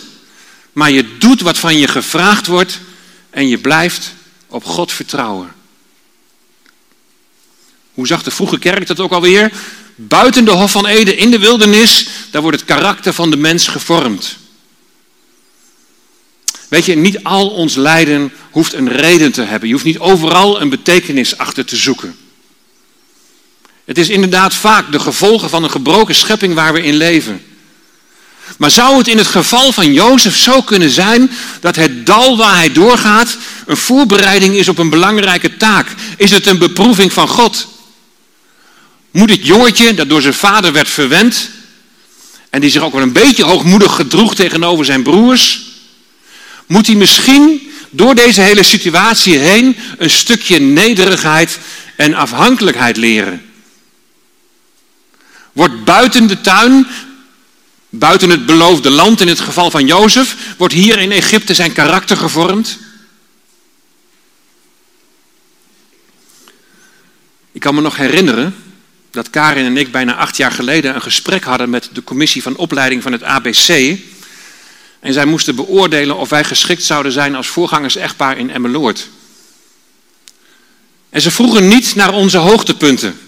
maar 0.73 0.91
je 0.91 1.19
doet 1.19 1.41
wat 1.41 1.59
van 1.59 1.79
je 1.79 1.89
gevraagd 1.89 2.47
wordt 2.47 2.81
en 3.31 3.49
je 3.49 3.59
blijft 3.59 4.15
op 4.47 4.65
God 4.65 4.93
vertrouwen. 4.93 5.53
Hoe 7.95 8.07
zag 8.07 8.23
de 8.23 8.31
vroege 8.31 8.59
kerk 8.59 8.87
dat 8.87 9.01
ook 9.01 9.13
alweer? 9.13 9.53
Buiten 9.95 10.45
de 10.45 10.51
Hof 10.51 10.71
van 10.71 10.87
Eden, 10.87 11.17
in 11.17 11.31
de 11.31 11.39
wildernis, 11.39 12.07
daar 12.31 12.43
wordt 12.43 12.61
het 12.61 12.69
karakter 12.69 13.13
van 13.13 13.31
de 13.31 13.37
mens 13.37 13.69
gevormd. 13.69 14.37
Weet 16.73 16.85
je, 16.85 16.97
niet 16.97 17.25
al 17.25 17.49
ons 17.49 17.75
lijden 17.75 18.33
hoeft 18.51 18.73
een 18.73 18.89
reden 18.89 19.33
te 19.33 19.43
hebben. 19.43 19.69
Je 19.69 19.75
hoeft 19.75 19.87
niet 19.87 19.99
overal 19.99 20.61
een 20.61 20.69
betekenis 20.69 21.39
achter 21.39 21.65
te 21.65 21.77
zoeken. 21.77 22.17
Het 23.85 23.99
is 23.99 24.09
inderdaad 24.09 24.55
vaak 24.55 24.93
de 24.93 25.01
gevolgen 25.01 25.51
van 25.51 25.65
een 25.65 25.71
gebroken 25.71 26.15
schepping 26.15 26.55
waar 26.55 26.73
we 26.73 26.83
in 26.83 26.95
leven. 26.95 27.43
Maar 28.59 28.71
zou 28.71 28.99
het 28.99 29.09
in 29.09 29.19
het 29.19 29.27
geval 29.27 29.73
van 29.73 29.93
Jozef 29.93 30.37
zo 30.37 30.63
kunnen 30.63 30.91
zijn 30.91 31.31
dat 31.61 31.77
het 31.77 32.07
dal 32.07 32.37
waar 32.37 32.57
hij 32.57 32.73
doorgaat 32.73 33.37
een 33.67 33.77
voorbereiding 33.77 34.55
is 34.55 34.69
op 34.69 34.79
een 34.79 34.91
belangrijke 34.91 35.57
taak? 35.57 35.87
Is 36.17 36.31
het 36.31 36.47
een 36.47 36.59
beproeving 36.59 37.13
van 37.13 37.29
God? 37.29 37.67
Moet 39.11 39.31
het 39.31 39.47
jongetje 39.47 39.95
dat 39.95 40.09
door 40.09 40.23
zijn 40.23 40.35
vader 40.35 40.73
werd 40.73 40.89
verwend 40.89 41.51
en 42.51 42.61
die 42.61 42.71
zich 42.71 42.83
ook 42.83 42.93
wel 42.93 43.03
een 43.03 43.13
beetje 43.13 43.45
hoogmoedig 43.45 43.95
gedroeg 43.95 44.35
tegenover 44.35 44.85
zijn 44.85 45.03
broers, 45.03 45.71
moet 46.73 46.87
hij 46.87 46.97
misschien 46.97 47.73
door 47.91 48.15
deze 48.15 48.41
hele 48.41 48.63
situatie 48.63 49.39
heen 49.39 49.77
een 49.99 50.11
stukje 50.11 50.59
nederigheid 50.59 51.59
en 51.97 52.15
afhankelijkheid 52.15 52.97
leren? 52.97 53.51
Wordt 55.53 55.85
buiten 55.85 56.27
de 56.27 56.41
tuin, 56.41 56.87
buiten 57.89 58.31
het 58.31 58.47
beloofde 58.47 58.91
land 58.91 59.21
in 59.21 59.29
het 59.29 59.41
geval 59.41 59.71
van 59.71 59.87
Jozef, 59.87 60.55
wordt 60.57 60.75
hier 60.75 60.99
in 60.99 61.13
Egypte 61.13 61.55
zijn 61.55 61.73
karakter 61.73 62.17
gevormd? 62.17 62.79
Ik 67.53 67.61
kan 67.61 67.75
me 67.75 67.81
nog 67.81 67.97
herinneren 67.97 68.55
dat 69.11 69.31
Karin 69.31 69.65
en 69.65 69.77
ik 69.77 69.93
bijna 69.93 70.15
acht 70.15 70.37
jaar 70.37 70.53
geleden 70.53 70.95
een 70.95 71.03
gesprek 71.03 71.45
hadden 71.45 71.71
met 71.71 71.89
de 71.93 72.05
commissie 72.05 72.43
van 72.43 72.57
opleiding 72.57 73.03
van 73.03 73.13
het 73.13 73.23
ABC. 73.23 73.99
En 75.03 75.12
zij 75.12 75.25
moesten 75.25 75.55
beoordelen 75.55 76.17
of 76.17 76.29
wij 76.29 76.45
geschikt 76.45 76.85
zouden 76.85 77.12
zijn 77.12 77.35
als 77.35 77.47
voorgangers-echtpaar 77.47 78.38
in 78.38 78.51
Emmeloord. 78.51 79.09
En 81.11 81.21
ze 81.21 81.31
vroegen 81.31 81.69
niet 81.69 81.95
naar 81.95 82.12
onze 82.12 82.38
hoogtepunten. 82.38 83.21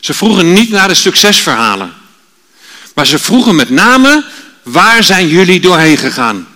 Ze 0.00 0.14
vroegen 0.14 0.52
niet 0.52 0.70
naar 0.70 0.88
de 0.88 0.94
succesverhalen. 0.94 1.94
Maar 2.94 3.06
ze 3.06 3.18
vroegen 3.18 3.54
met 3.54 3.70
name, 3.70 4.24
waar 4.62 5.04
zijn 5.04 5.28
jullie 5.28 5.60
doorheen 5.60 5.96
gegaan? 5.96 6.48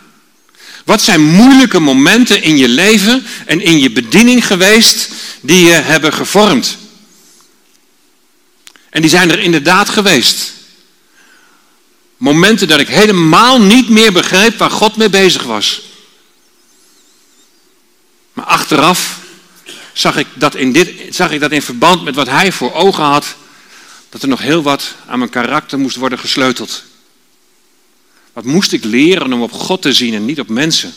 Wat 0.85 1.03
zijn 1.03 1.23
moeilijke 1.23 1.79
momenten 1.79 2.43
in 2.43 2.57
je 2.57 2.69
leven 2.69 3.27
en 3.47 3.61
in 3.61 3.79
je 3.79 3.91
bediening 3.91 4.47
geweest 4.47 5.09
die 5.41 5.65
je 5.65 5.73
hebben 5.73 6.13
gevormd? 6.13 6.77
En 8.91 9.01
die 9.01 9.11
zijn 9.11 9.31
er 9.31 9.39
inderdaad 9.39 9.89
geweest. 9.89 10.53
Momenten 12.17 12.69
dat 12.69 12.81
ik 12.81 12.89
helemaal 12.89 13.61
niet 13.61 13.89
meer 13.89 14.13
begreep 14.13 14.59
waar 14.59 14.71
God 14.71 14.97
mee 14.97 15.11
bezig 15.11 15.43
was. 15.43 15.83
Maar 18.33 18.45
achteraf 18.45 19.19
zag 19.93 20.17
ik 20.17 20.27
dat 20.35 20.55
in, 20.55 20.73
dit, 20.73 21.15
zag 21.15 21.31
ik 21.31 21.41
dat 21.41 21.53
in 21.53 21.63
verband 21.63 22.05
met 22.05 22.15
wat 22.15 22.29
hij 22.29 22.53
voor 22.53 22.73
ogen 22.73 23.05
had, 23.05 23.35
dat 24.09 24.23
er 24.23 24.29
nog 24.29 24.41
heel 24.41 24.63
wat 24.63 24.95
aan 25.07 25.19
mijn 25.19 25.31
karakter 25.31 25.79
moest 25.79 25.97
worden 25.97 26.19
gesleuteld. 26.19 26.83
Wat 28.33 28.45
moest 28.45 28.73
ik 28.73 28.85
leren 28.85 29.33
om 29.33 29.43
op 29.43 29.53
God 29.53 29.83
te 29.83 29.93
zien 29.93 30.15
en 30.15 30.25
niet 30.25 30.41
op 30.41 30.49
mensen? 30.49 30.95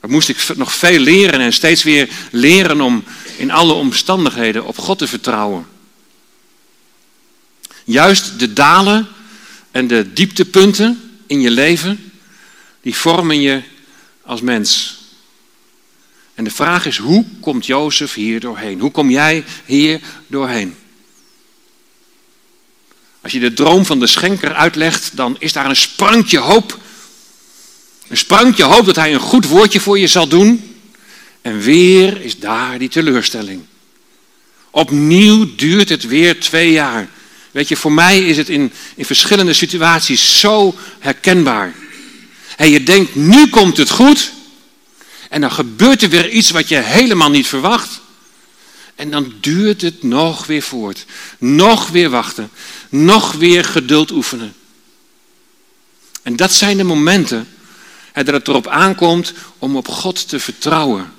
Wat 0.00 0.10
moest 0.10 0.28
ik 0.28 0.56
nog 0.56 0.74
veel 0.74 0.98
leren 0.98 1.40
en 1.40 1.52
steeds 1.52 1.82
weer 1.82 2.08
leren 2.30 2.80
om 2.80 3.04
in 3.36 3.50
alle 3.50 3.72
omstandigheden 3.72 4.64
op 4.64 4.78
God 4.78 4.98
te 4.98 5.06
vertrouwen? 5.06 5.66
Juist 7.84 8.38
de 8.38 8.52
dalen 8.52 9.08
en 9.72 9.86
de 9.86 10.12
dieptepunten 10.12 11.20
in 11.26 11.40
je 11.40 11.50
leven, 11.50 12.12
die 12.80 12.94
vormen 12.94 13.40
je 13.40 13.62
als 14.22 14.40
mens. 14.40 15.00
En 16.34 16.44
de 16.44 16.50
vraag 16.50 16.86
is, 16.86 16.96
hoe 16.96 17.24
komt 17.40 17.66
Jozef 17.66 18.14
hier 18.14 18.40
doorheen? 18.40 18.80
Hoe 18.80 18.90
kom 18.90 19.10
jij 19.10 19.44
hier 19.64 20.00
doorheen? 20.26 20.74
Als 23.20 23.32
je 23.32 23.40
de 23.40 23.52
droom 23.52 23.86
van 23.86 24.00
de 24.00 24.06
schenker 24.06 24.54
uitlegt, 24.54 25.16
dan 25.16 25.36
is 25.38 25.52
daar 25.52 25.68
een 25.68 25.76
sprankje 25.76 26.38
hoop. 26.38 26.78
Een 28.08 28.16
sprankje 28.16 28.64
hoop 28.64 28.86
dat 28.86 28.96
hij 28.96 29.14
een 29.14 29.20
goed 29.20 29.46
woordje 29.46 29.80
voor 29.80 29.98
je 29.98 30.06
zal 30.06 30.28
doen. 30.28 30.76
En 31.42 31.60
weer 31.60 32.20
is 32.20 32.38
daar 32.38 32.78
die 32.78 32.88
teleurstelling. 32.88 33.62
Opnieuw 34.70 35.54
duurt 35.54 35.88
het 35.88 36.06
weer 36.06 36.40
twee 36.40 36.72
jaar. 36.72 37.08
Weet 37.52 37.68
je, 37.68 37.76
voor 37.76 37.92
mij 37.92 38.26
is 38.26 38.36
het 38.36 38.48
in, 38.48 38.72
in 38.94 39.04
verschillende 39.04 39.52
situaties 39.52 40.40
zo 40.40 40.74
herkenbaar. 40.98 41.74
En 42.56 42.70
je 42.70 42.82
denkt, 42.82 43.14
nu 43.14 43.48
komt 43.48 43.76
het 43.76 43.90
goed. 43.90 44.32
En 45.28 45.40
dan 45.40 45.52
gebeurt 45.52 46.02
er 46.02 46.08
weer 46.08 46.28
iets 46.28 46.50
wat 46.50 46.68
je 46.68 46.76
helemaal 46.76 47.30
niet 47.30 47.46
verwacht. 47.46 48.00
En 48.94 49.10
dan 49.10 49.32
duurt 49.40 49.80
het 49.80 50.02
nog 50.02 50.46
weer 50.46 50.62
voort. 50.62 51.04
Nog 51.38 51.88
weer 51.88 52.10
wachten. 52.10 52.50
Nog 52.88 53.32
weer 53.32 53.64
geduld 53.64 54.10
oefenen. 54.10 54.54
En 56.22 56.36
dat 56.36 56.52
zijn 56.52 56.76
de 56.76 56.84
momenten 56.84 57.48
dat 58.12 58.26
het 58.26 58.48
erop 58.48 58.66
aankomt 58.66 59.32
om 59.58 59.76
op 59.76 59.88
God 59.88 60.28
te 60.28 60.40
vertrouwen. 60.40 61.12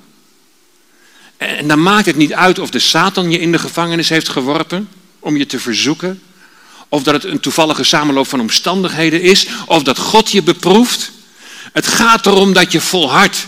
En 1.38 1.68
dan 1.68 1.82
maakt 1.82 2.06
het 2.06 2.16
niet 2.16 2.34
uit 2.34 2.60
of 2.60 2.70
de 2.70 2.80
Satan 2.80 3.32
je 3.32 3.40
in 3.40 3.52
de 3.52 3.60
gevangenis 3.60 4.10
heeft 4.10 4.30
geworpen 4.30 4.90
om 5.24 5.38
je 5.38 5.46
te 5.46 5.60
verzoeken. 5.60 6.22
Of 6.90 7.04
dat 7.04 7.14
het 7.14 7.24
een 7.24 7.40
toevallige 7.40 7.84
samenloop 7.84 8.28
van 8.28 8.40
omstandigheden 8.40 9.22
is. 9.22 9.48
Of 9.66 9.84
dat 9.84 9.98
God 9.98 10.32
je 10.32 10.44
beproeft. 10.44 11.12
Het 11.74 11.88
gaat 11.88 12.26
erom 12.26 12.54
dat 12.54 12.72
je 12.72 12.82
volhardt. 12.82 13.48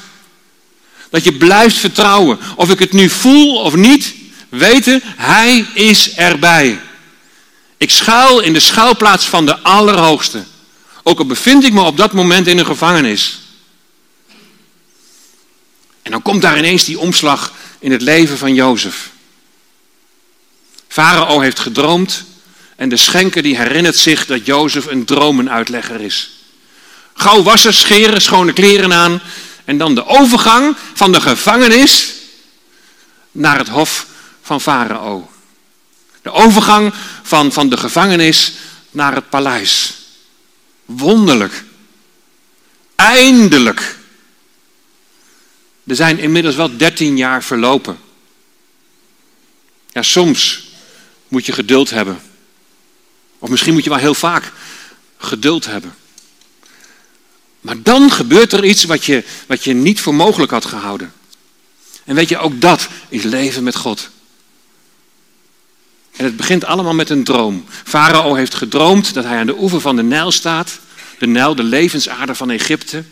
Dat 1.09 1.23
je 1.23 1.33
blijft 1.33 1.77
vertrouwen. 1.77 2.39
Of 2.55 2.69
ik 2.69 2.79
het 2.79 2.93
nu 2.93 3.09
voel 3.09 3.57
of 3.57 3.75
niet. 3.75 4.13
Weten, 4.49 5.01
Hij 5.03 5.65
is 5.73 6.13
erbij. 6.13 6.79
Ik 7.77 7.91
schuil 7.91 8.39
in 8.39 8.53
de 8.53 8.59
schuilplaats 8.59 9.25
van 9.25 9.45
de 9.45 9.59
Allerhoogste. 9.59 10.43
Ook 11.03 11.19
al 11.19 11.25
bevind 11.25 11.63
ik 11.63 11.73
me 11.73 11.81
op 11.81 11.97
dat 11.97 12.13
moment 12.13 12.47
in 12.47 12.57
een 12.57 12.65
gevangenis. 12.65 13.39
En 16.01 16.11
dan 16.11 16.21
komt 16.21 16.41
daar 16.41 16.57
ineens 16.57 16.83
die 16.83 16.99
omslag 16.99 17.53
in 17.79 17.91
het 17.91 18.01
leven 18.01 18.38
van 18.38 18.53
Jozef. 18.53 19.09
Farao 20.95 21.39
heeft 21.39 21.60
gedroomd 21.60 22.23
en 22.75 22.89
de 22.89 22.97
schenker 22.97 23.41
die 23.41 23.58
herinnert 23.58 23.95
zich 23.95 24.25
dat 24.25 24.45
Jozef 24.45 24.86
een 24.86 25.05
dromenuitlegger 25.05 26.01
is. 26.01 26.29
Gauw 27.13 27.43
wassen, 27.43 27.73
scheren, 27.73 28.21
schone 28.21 28.53
kleren 28.53 28.93
aan 28.93 29.21
en 29.65 29.77
dan 29.77 29.95
de 29.95 30.05
overgang 30.05 30.75
van 30.93 31.12
de 31.12 31.21
gevangenis 31.21 32.13
naar 33.31 33.58
het 33.58 33.67
hof 33.67 34.05
van 34.41 34.62
Farao. 34.62 35.29
De 36.21 36.31
overgang 36.31 36.93
van, 37.23 37.51
van 37.51 37.69
de 37.69 37.77
gevangenis 37.77 38.53
naar 38.91 39.15
het 39.15 39.29
paleis. 39.29 39.93
Wonderlijk. 40.86 41.63
Eindelijk. 42.95 43.97
Er 45.88 45.95
zijn 45.95 46.19
inmiddels 46.19 46.55
wel 46.55 46.77
13 46.77 47.17
jaar 47.17 47.43
verlopen. 47.43 47.97
Ja, 49.91 50.01
soms 50.01 50.64
moet 51.35 51.45
je 51.45 51.51
geduld 51.51 51.89
hebben. 51.89 52.21
Of 53.39 53.49
misschien 53.49 53.73
moet 53.73 53.83
je 53.83 53.89
wel 53.89 53.99
heel 53.99 54.13
vaak 54.13 54.51
geduld 55.17 55.65
hebben. 55.65 55.95
Maar 57.61 57.81
dan 57.81 58.11
gebeurt 58.11 58.53
er 58.53 58.65
iets 58.65 58.83
wat 58.83 59.05
je, 59.05 59.23
wat 59.47 59.63
je 59.63 59.73
niet 59.73 60.01
voor 60.01 60.15
mogelijk 60.15 60.51
had 60.51 60.65
gehouden. 60.65 61.13
En 62.03 62.15
weet 62.15 62.29
je, 62.29 62.37
ook 62.37 62.61
dat 62.61 62.87
is 63.09 63.23
leven 63.23 63.63
met 63.63 63.75
God. 63.75 64.09
En 66.15 66.25
het 66.25 66.35
begint 66.35 66.65
allemaal 66.65 66.93
met 66.93 67.09
een 67.09 67.23
droom. 67.23 67.65
Farao 67.83 68.33
heeft 68.33 68.55
gedroomd 68.55 69.13
dat 69.13 69.23
hij 69.23 69.37
aan 69.37 69.45
de 69.45 69.59
oever 69.59 69.81
van 69.81 69.95
de 69.95 70.03
Nijl 70.03 70.31
staat. 70.31 70.79
De 71.19 71.27
Nijl, 71.27 71.55
de 71.55 71.63
levensader 71.63 72.35
van 72.35 72.51
Egypte. 72.51 73.03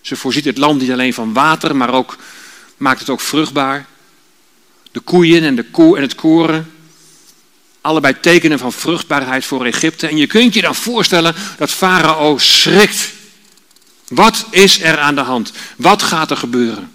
Ze 0.00 0.16
voorziet 0.16 0.44
het 0.44 0.58
land 0.58 0.80
niet 0.80 0.90
alleen 0.90 1.14
van 1.14 1.32
water, 1.32 1.76
maar 1.76 1.94
ook, 1.94 2.16
maakt 2.76 3.00
het 3.00 3.10
ook 3.10 3.20
vruchtbaar. 3.20 3.86
De 4.92 5.00
koeien 5.00 5.42
en 5.42 5.54
de 5.54 5.64
koe 5.64 5.96
en 5.96 6.02
het 6.02 6.14
koren. 6.14 6.72
Allebei 7.88 8.20
tekenen 8.20 8.58
van 8.58 8.72
vruchtbaarheid 8.72 9.44
voor 9.44 9.64
Egypte. 9.64 10.06
En 10.06 10.16
je 10.16 10.26
kunt 10.26 10.54
je 10.54 10.60
dan 10.60 10.74
voorstellen 10.74 11.34
dat 11.58 11.70
Farao 11.70 12.38
schrikt. 12.38 13.12
Wat 14.08 14.46
is 14.50 14.80
er 14.80 14.98
aan 14.98 15.14
de 15.14 15.20
hand? 15.20 15.52
Wat 15.76 16.02
gaat 16.02 16.30
er 16.30 16.36
gebeuren? 16.36 16.92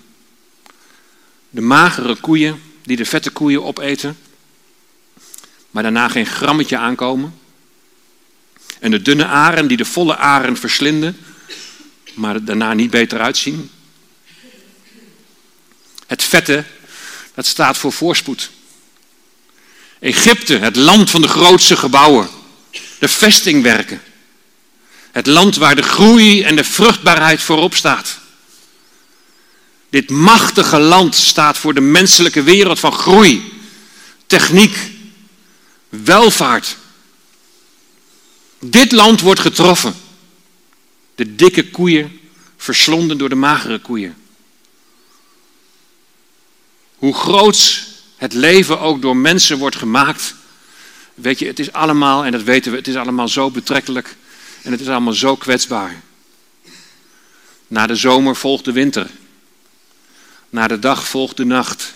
De 1.49 1.61
magere 1.61 2.15
koeien 2.15 2.61
die 2.83 2.97
de 2.97 3.05
vette 3.05 3.29
koeien 3.29 3.63
opeten, 3.63 4.17
maar 5.71 5.83
daarna 5.83 6.07
geen 6.07 6.25
grammetje 6.25 6.77
aankomen. 6.77 7.39
En 8.79 8.91
de 8.91 9.01
dunne 9.01 9.25
aren 9.25 9.67
die 9.67 9.77
de 9.77 9.85
volle 9.85 10.17
aren 10.17 10.57
verslinden, 10.57 11.17
maar 12.13 12.43
daarna 12.43 12.73
niet 12.73 12.89
beter 12.89 13.21
uitzien. 13.21 13.69
Het 16.07 16.23
vette, 16.23 16.63
dat 17.33 17.45
staat 17.45 17.77
voor 17.77 17.91
voorspoed. 17.91 18.49
Egypte, 20.03 20.57
het 20.57 20.75
land 20.75 21.09
van 21.09 21.21
de 21.21 21.27
grootste 21.27 21.75
gebouwen, 21.77 22.29
de 22.99 23.07
vestingwerken. 23.07 24.01
Het 25.11 25.27
land 25.27 25.55
waar 25.55 25.75
de 25.75 25.81
groei 25.81 26.41
en 26.43 26.55
de 26.55 26.63
vruchtbaarheid 26.63 27.41
voorop 27.41 27.75
staat. 27.75 28.19
Dit 29.89 30.09
machtige 30.09 30.79
land 30.79 31.15
staat 31.15 31.57
voor 31.57 31.73
de 31.73 31.81
menselijke 31.81 32.43
wereld 32.43 32.79
van 32.79 32.93
groei, 32.93 33.53
techniek, 34.27 34.77
welvaart. 35.89 36.77
Dit 38.59 38.91
land 38.91 39.21
wordt 39.21 39.39
getroffen. 39.39 39.95
De 41.15 41.35
dikke 41.35 41.69
koeien 41.69 42.19
verslonden 42.57 43.17
door 43.17 43.29
de 43.29 43.35
magere 43.35 43.79
koeien. 43.79 44.15
Hoe 46.95 47.13
groot 47.13 47.91
het 48.23 48.33
leven 48.33 48.79
ook 48.79 49.01
door 49.01 49.17
mensen 49.17 49.57
wordt 49.57 49.75
gemaakt. 49.75 50.35
Weet 51.13 51.39
je, 51.39 51.45
het 51.45 51.59
is 51.59 51.71
allemaal, 51.71 52.25
en 52.25 52.31
dat 52.31 52.43
weten 52.43 52.71
we, 52.71 52.77
het 52.77 52.87
is 52.87 52.95
allemaal 52.95 53.27
zo 53.27 53.51
betrekkelijk 53.51 54.15
en 54.61 54.71
het 54.71 54.81
is 54.81 54.87
allemaal 54.87 55.13
zo 55.13 55.35
kwetsbaar. 55.35 56.01
Na 57.67 57.87
de 57.87 57.95
zomer 57.95 58.35
volgt 58.35 58.65
de 58.65 58.71
winter. 58.71 59.09
Na 60.49 60.67
de 60.67 60.79
dag 60.79 61.07
volgt 61.07 61.37
de 61.37 61.45
nacht. 61.45 61.93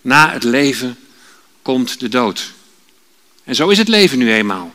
Na 0.00 0.30
het 0.30 0.44
leven 0.44 0.98
komt 1.62 2.00
de 2.00 2.08
dood. 2.08 2.50
En 3.44 3.54
zo 3.54 3.68
is 3.68 3.78
het 3.78 3.88
leven 3.88 4.18
nu 4.18 4.32
eenmaal. 4.32 4.74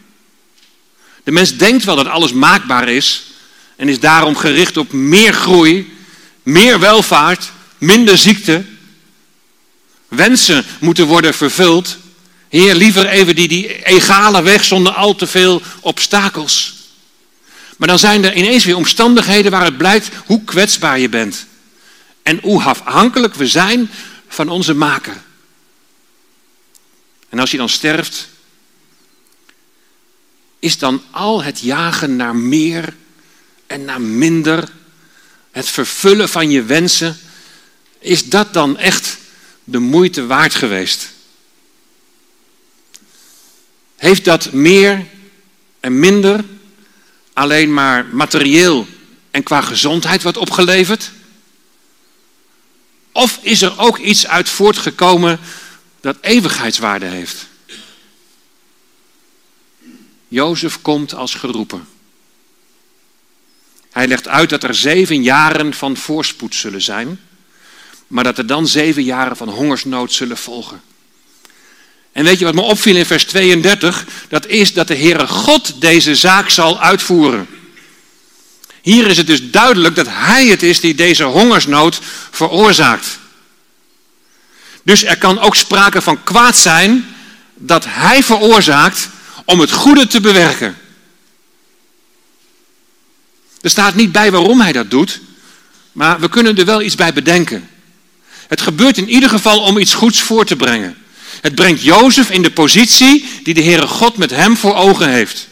De 1.24 1.32
mens 1.32 1.58
denkt 1.58 1.84
wel 1.84 1.96
dat 1.96 2.08
alles 2.08 2.34
maakbaar 2.34 2.88
is 2.88 3.32
en 3.76 3.90
is 3.90 4.00
daarom 4.00 4.36
gericht 4.36 4.78
op 4.78 4.92
meer 4.92 5.34
groei, 5.34 5.98
meer 6.44 6.80
welvaart, 6.80 7.52
minder 7.78 8.18
ziekte. 8.18 8.78
Wensen 10.10 10.66
moeten 10.80 11.06
worden 11.06 11.34
vervuld. 11.34 11.98
Heer, 12.50 12.76
liever 12.76 13.08
even 13.08 13.36
die, 13.36 13.48
die 13.48 13.86
egale 13.86 14.42
weg 14.42 14.64
zonder 14.64 14.94
al 14.94 15.16
te 15.16 15.28
veel 15.28 15.62
obstakels. 15.80 16.74
Maar 17.78 17.88
dan 17.88 18.00
zijn 18.00 18.24
er 18.24 18.36
ineens 18.36 18.66
weer 18.66 18.76
omstandigheden 18.76 19.52
waar 19.52 19.66
het 19.66 19.78
blijkt 19.78 20.10
hoe 20.26 20.44
kwetsbaar 20.44 21.00
je 21.00 21.10
bent. 21.10 21.46
En 22.24 22.40
hoe 22.42 22.64
afhankelijk 22.64 23.36
we 23.36 23.48
zijn 23.48 23.90
van 24.28 24.50
onze 24.50 24.74
maker. 24.74 25.22
En 27.30 27.40
als 27.40 27.52
je 27.52 27.58
dan 27.58 27.70
sterft, 27.70 28.28
is 30.60 30.78
dan 30.78 31.04
al 31.12 31.44
het 31.44 31.60
jagen 31.60 32.16
naar 32.16 32.36
meer 32.36 32.96
en 33.68 33.86
naar 33.86 34.02
minder, 34.02 34.70
het 35.52 35.70
vervullen 35.70 36.30
van 36.30 36.50
je 36.50 36.64
wensen, 36.64 37.20
is 38.00 38.26
dat 38.26 38.54
dan 38.54 38.78
echt 38.78 39.18
de 39.72 39.80
moeite 39.80 40.26
waard 40.26 40.56
geweest? 40.56 41.12
Heeft 43.96 44.26
dat 44.26 44.52
meer 44.52 45.06
en 45.80 46.00
minder 46.00 46.46
alleen 47.34 47.74
maar 47.74 48.06
materieel 48.06 48.88
en 49.32 49.44
qua 49.44 49.62
gezondheid 49.62 50.24
wat 50.24 50.38
opgeleverd? 50.38 51.12
Of 53.12 53.40
is 53.42 53.62
er 53.62 53.80
ook 53.80 53.98
iets 53.98 54.28
uit 54.28 54.50
voortgekomen 54.50 55.40
dat 56.02 56.18
eeuwigheidswaarde 56.22 57.06
heeft? 57.06 57.48
Jozef 60.28 60.82
komt 60.82 61.14
als 61.14 61.34
geroepen. 61.34 61.88
Hij 63.92 64.08
legt 64.08 64.28
uit 64.28 64.50
dat 64.50 64.64
er 64.64 64.76
zeven 64.76 65.24
jaren 65.24 65.74
van 65.74 65.98
voorspoed 65.98 66.56
zullen 66.56 66.82
zijn, 66.82 67.20
maar 68.10 68.24
dat 68.24 68.38
er 68.38 68.48
dan 68.48 68.68
zeven 68.68 69.04
jaren 69.04 69.38
van 69.38 69.50
hongersnood 69.50 70.14
zullen 70.14 70.38
volgen. 70.38 70.82
En 72.12 72.24
weet 72.24 72.40
je 72.40 72.46
wat 72.46 72.54
me 72.54 72.62
opviel 72.62 72.96
in 72.96 73.06
vers 73.06 73.26
32? 73.26 74.06
Dat 74.28 74.48
is 74.48 74.74
dat 74.74 74.88
de 74.88 74.96
Heere 74.96 75.28
God 75.28 75.82
deze 75.82 76.16
zaak 76.16 76.50
zal 76.50 76.80
uitvoeren. 76.80 77.48
Hier 78.82 79.08
is 79.08 79.18
het 79.18 79.28
dus 79.28 79.52
duidelijk 79.52 79.96
dat 79.96 80.08
Hij 80.10 80.48
het 80.48 80.64
is 80.64 80.80
die 80.80 80.96
deze 80.96 81.24
hongersnood 81.24 82.00
veroorzaakt. 82.32 83.20
Dus 84.84 85.04
er 85.04 85.18
kan 85.18 85.40
ook 85.40 85.56
sprake 85.56 86.02
van 86.02 86.24
kwaad 86.24 86.58
zijn 86.58 87.16
dat 87.56 87.86
Hij 87.88 88.24
veroorzaakt 88.24 89.10
om 89.46 89.60
het 89.60 89.72
goede 89.72 90.08
te 90.08 90.22
bewerken. 90.22 90.78
Er 93.62 93.70
staat 93.70 93.96
niet 93.96 94.12
bij 94.12 94.32
waarom 94.32 94.62
hij 94.62 94.72
dat 94.72 94.92
doet, 94.92 95.20
maar 95.92 96.20
we 96.20 96.30
kunnen 96.30 96.58
er 96.58 96.66
wel 96.66 96.82
iets 96.82 96.96
bij 96.96 97.14
bedenken. 97.14 97.70
Het 98.50 98.62
gebeurt 98.62 98.98
in 98.98 99.10
ieder 99.10 99.30
geval 99.30 99.60
om 99.60 99.78
iets 99.78 99.94
goeds 99.94 100.22
voor 100.22 100.46
te 100.46 100.56
brengen. 100.56 100.98
Het 101.42 101.56
brengt 101.56 101.82
Jozef 101.82 102.30
in 102.30 102.42
de 102.42 102.52
positie 102.52 103.30
die 103.44 103.54
de 103.54 103.64
Heere 103.64 103.88
God 103.88 104.18
met 104.18 104.30
hem 104.30 104.58
voor 104.58 104.76
ogen 104.76 105.10
heeft. 105.10 105.48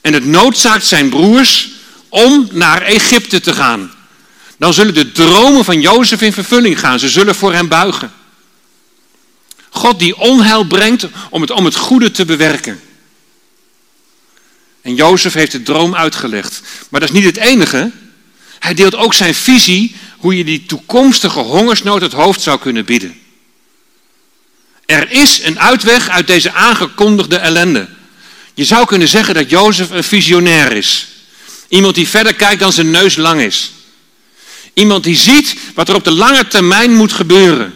En 0.00 0.12
het 0.12 0.24
noodzaakt 0.24 0.86
zijn 0.86 1.08
broers 1.08 1.68
om 2.08 2.48
naar 2.52 2.82
Egypte 2.82 3.40
te 3.40 3.52
gaan. 3.52 3.92
Dan 4.58 4.74
zullen 4.74 4.94
de 4.94 5.12
dromen 5.12 5.64
van 5.64 5.80
Jozef 5.80 6.22
in 6.22 6.32
vervulling 6.32 6.80
gaan. 6.80 6.98
Ze 6.98 7.08
zullen 7.08 7.34
voor 7.34 7.52
hem 7.52 7.68
buigen. 7.68 8.12
God 9.70 9.98
die 9.98 10.16
onheil 10.16 10.64
brengt 10.64 11.06
om 11.30 11.40
het, 11.40 11.50
om 11.50 11.64
het 11.64 11.76
goede 11.76 12.10
te 12.10 12.24
bewerken. 12.24 12.80
En 14.82 14.94
Jozef 14.94 15.32
heeft 15.32 15.52
de 15.52 15.62
droom 15.62 15.94
uitgelegd. 15.94 16.60
Maar 16.88 17.00
dat 17.00 17.08
is 17.08 17.14
niet 17.14 17.24
het 17.24 17.36
enige. 17.36 17.90
Hij 18.58 18.74
deelt 18.74 18.94
ook 18.94 19.14
zijn 19.14 19.34
visie 19.34 19.96
hoe 20.18 20.36
je 20.36 20.44
die 20.44 20.66
toekomstige 20.66 21.38
hongersnood 21.38 22.00
het 22.00 22.12
hoofd 22.12 22.40
zou 22.40 22.58
kunnen 22.58 22.84
bieden. 22.84 23.20
Er 24.86 25.10
is 25.10 25.42
een 25.42 25.60
uitweg 25.60 26.08
uit 26.08 26.26
deze 26.26 26.52
aangekondigde 26.52 27.36
ellende. 27.36 27.88
Je 28.54 28.64
zou 28.64 28.86
kunnen 28.86 29.08
zeggen 29.08 29.34
dat 29.34 29.50
Jozef 29.50 29.90
een 29.90 30.04
visionair 30.04 30.72
is. 30.72 31.08
Iemand 31.68 31.94
die 31.94 32.08
verder 32.08 32.34
kijkt 32.34 32.60
dan 32.60 32.72
zijn 32.72 32.90
neus 32.90 33.16
lang 33.16 33.40
is. 33.40 33.72
Iemand 34.72 35.04
die 35.04 35.16
ziet 35.16 35.56
wat 35.74 35.88
er 35.88 35.94
op 35.94 36.04
de 36.04 36.10
lange 36.10 36.48
termijn 36.48 36.94
moet 36.94 37.12
gebeuren. 37.12 37.74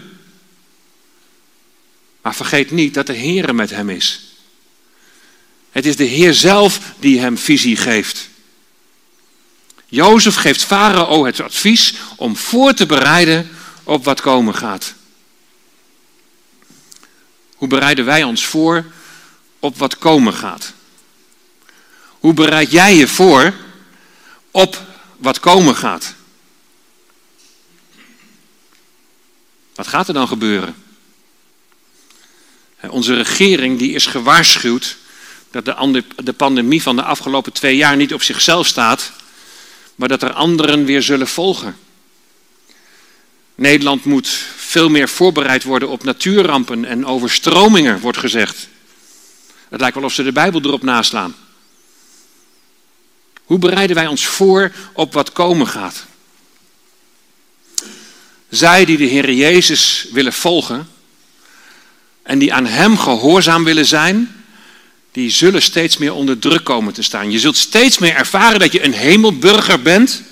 Maar 2.22 2.34
vergeet 2.34 2.70
niet 2.70 2.94
dat 2.94 3.06
de 3.06 3.12
Heer 3.12 3.54
met 3.54 3.70
hem 3.70 3.90
is. 3.90 4.20
Het 5.70 5.86
is 5.86 5.96
de 5.96 6.04
Heer 6.04 6.34
zelf 6.34 6.80
die 6.98 7.20
hem 7.20 7.38
visie 7.38 7.76
geeft. 7.76 8.29
Jozef 9.90 10.34
geeft 10.34 10.64
Farao 10.64 11.24
het 11.24 11.40
advies 11.40 11.94
om 12.16 12.36
voor 12.36 12.74
te 12.74 12.86
bereiden 12.86 13.50
op 13.84 14.04
wat 14.04 14.20
komen 14.20 14.54
gaat. 14.54 14.94
Hoe 17.54 17.68
bereiden 17.68 18.04
wij 18.04 18.22
ons 18.22 18.46
voor 18.46 18.84
op 19.58 19.78
wat 19.78 19.98
komen 19.98 20.34
gaat? 20.34 20.72
Hoe 22.08 22.34
bereid 22.34 22.70
jij 22.70 22.96
je 22.96 23.08
voor 23.08 23.54
op 24.50 24.82
wat 25.16 25.40
komen 25.40 25.76
gaat? 25.76 26.14
Wat 29.74 29.86
gaat 29.86 30.08
er 30.08 30.14
dan 30.14 30.28
gebeuren? 30.28 30.74
Onze 32.80 33.14
regering 33.14 33.78
die 33.78 33.92
is 33.92 34.06
gewaarschuwd 34.06 34.96
dat 35.50 35.64
de 36.16 36.32
pandemie 36.32 36.82
van 36.82 36.96
de 36.96 37.02
afgelopen 37.02 37.52
twee 37.52 37.76
jaar 37.76 37.96
niet 37.96 38.14
op 38.14 38.22
zichzelf 38.22 38.66
staat, 38.66 39.12
maar 40.00 40.08
dat 40.08 40.22
er 40.22 40.32
anderen 40.32 40.84
weer 40.84 41.02
zullen 41.02 41.28
volgen. 41.28 41.76
Nederland 43.54 44.04
moet 44.04 44.28
veel 44.56 44.88
meer 44.88 45.08
voorbereid 45.08 45.62
worden 45.62 45.88
op 45.88 46.04
natuurrampen 46.04 46.84
en 46.84 47.06
overstromingen, 47.06 48.00
wordt 48.00 48.18
gezegd. 48.18 48.68
Het 49.68 49.80
lijkt 49.80 49.94
wel 49.94 50.04
of 50.04 50.12
ze 50.12 50.22
de 50.22 50.32
Bijbel 50.32 50.60
erop 50.60 50.82
naslaan. 50.82 51.34
Hoe 53.44 53.58
bereiden 53.58 53.96
wij 53.96 54.06
ons 54.06 54.26
voor 54.26 54.72
op 54.92 55.12
wat 55.12 55.32
komen 55.32 55.66
gaat? 55.66 56.04
Zij 58.48 58.84
die 58.84 58.96
de 58.96 59.04
Heer 59.04 59.32
Jezus 59.32 60.06
willen 60.12 60.32
volgen 60.32 60.88
en 62.22 62.38
die 62.38 62.54
aan 62.54 62.66
Hem 62.66 62.98
gehoorzaam 62.98 63.64
willen 63.64 63.86
zijn, 63.86 64.39
die 65.12 65.30
zullen 65.30 65.62
steeds 65.62 65.96
meer 65.96 66.14
onder 66.14 66.38
druk 66.38 66.64
komen 66.64 66.92
te 66.92 67.02
staan. 67.02 67.30
Je 67.30 67.38
zult 67.38 67.56
steeds 67.56 67.98
meer 67.98 68.14
ervaren 68.14 68.58
dat 68.58 68.72
je 68.72 68.84
een 68.84 68.92
hemelburger 68.92 69.82
bent, 69.82 70.22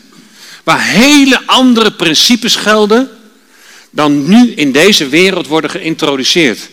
waar 0.65 0.85
hele 0.85 1.47
andere 1.47 1.93
principes 1.93 2.57
gelden 2.57 3.11
dan 3.91 4.29
nu 4.29 4.53
in 4.53 4.73
deze 4.73 5.09
wereld 5.09 5.47
worden 5.47 5.71
geïntroduceerd. 5.71 6.69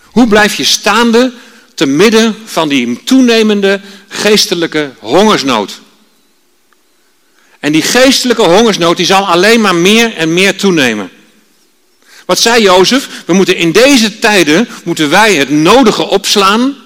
Hoe 0.00 0.26
blijf 0.26 0.54
je 0.54 0.64
staande 0.64 1.32
te 1.74 1.86
midden 1.86 2.36
van 2.44 2.68
die 2.68 3.02
toenemende 3.04 3.80
geestelijke 4.08 4.90
hongersnood? 4.98 5.80
En 7.60 7.72
die 7.72 7.82
geestelijke 7.82 8.42
hongersnood 8.42 8.96
die 8.96 9.06
zal 9.06 9.26
alleen 9.26 9.60
maar 9.60 9.74
meer 9.74 10.14
en 10.14 10.34
meer 10.34 10.56
toenemen. 10.56 11.10
Wat 12.30 12.38
zei 12.38 12.62
Jozef? 12.62 13.22
We 13.26 13.32
moeten 13.32 13.56
in 13.56 13.72
deze 13.72 14.18
tijden 14.18 14.68
moeten 14.84 15.10
wij 15.10 15.34
het 15.34 15.50
nodige 15.50 16.02
opslaan, 16.02 16.76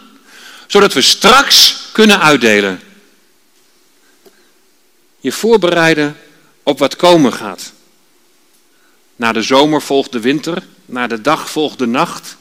zodat 0.67 0.93
we 0.93 1.01
straks 1.01 1.77
kunnen 1.93 2.21
uitdelen. 2.21 2.81
Je 5.21 5.33
voorbereiden 5.33 6.17
op 6.63 6.79
wat 6.79 6.97
komen 6.97 7.33
gaat. 7.33 7.73
Na 9.17 9.33
de 9.33 9.43
zomer 9.43 9.83
volgt 9.83 10.13
de 10.13 10.21
winter, 10.21 10.63
na 10.87 11.07
de 11.07 11.21
dag 11.21 11.51
volgt 11.51 11.79
de 11.79 11.87
nacht, 11.87 12.37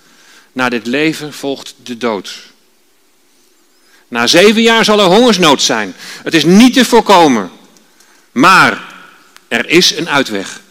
na 0.51 0.69
dit 0.69 0.87
leven 0.87 1.33
volgt 1.33 1.75
de 1.83 1.97
dood. 1.97 2.39
Na 4.07 4.27
zeven 4.27 4.61
jaar 4.61 4.85
zal 4.85 4.99
er 4.99 5.05
hongersnood 5.05 5.61
zijn. 5.61 5.95
Het 6.23 6.33
is 6.33 6.43
niet 6.43 6.73
te 6.73 6.85
voorkomen. 6.85 7.51
Maar 8.31 8.83
er 9.47 9.69
is 9.69 9.97
een 9.97 10.09
uitweg. 10.09 10.61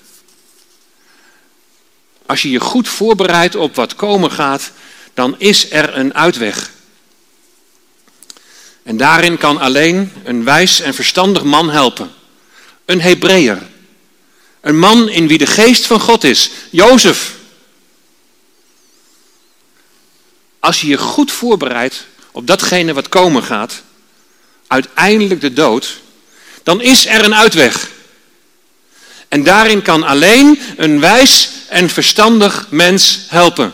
Als 2.27 2.43
je 2.43 2.51
je 2.51 2.61
goed 2.61 2.89
voorbereidt 2.89 3.57
op 3.57 3.75
wat 3.75 3.95
komen 3.95 4.31
gaat, 4.31 4.71
dan 5.15 5.35
is 5.39 5.71
er 5.71 5.97
een 5.97 6.15
uitweg. 6.15 6.71
En 8.83 8.97
daarin 8.97 9.39
kan 9.39 9.59
alleen 9.59 10.13
een 10.25 10.45
wijs 10.45 10.81
en 10.81 10.95
verstandig 10.95 11.43
man 11.43 11.71
helpen. 11.71 12.11
Een 12.85 13.01
Hebreeër. 13.01 13.63
Een 14.61 14.79
man 14.79 15.09
in 15.09 15.27
wie 15.27 15.39
de 15.39 15.47
geest 15.47 15.87
van 15.87 16.01
God 16.01 16.25
is. 16.25 16.51
Jozef. 16.71 17.35
Als 20.59 20.81
je 20.81 20.87
je 20.87 20.99
goed 20.99 21.33
voorbereidt 21.33 22.07
op 22.31 22.47
datgene 22.47 22.93
wat 22.93 23.09
komen 23.09 23.43
gaat, 23.43 23.83
uiteindelijk 24.67 25.41
de 25.41 25.53
dood, 25.53 26.01
dan 26.63 26.81
is 26.81 27.07
er 27.07 27.25
een 27.25 27.35
uitweg. 27.35 27.91
En 29.29 29.43
daarin 29.43 29.83
kan 29.83 30.03
alleen 30.03 30.61
een 30.77 31.01
wijs 31.01 31.51
en 31.73 31.89
verstandig 31.89 32.67
mens 32.71 33.21
helpen. 33.29 33.73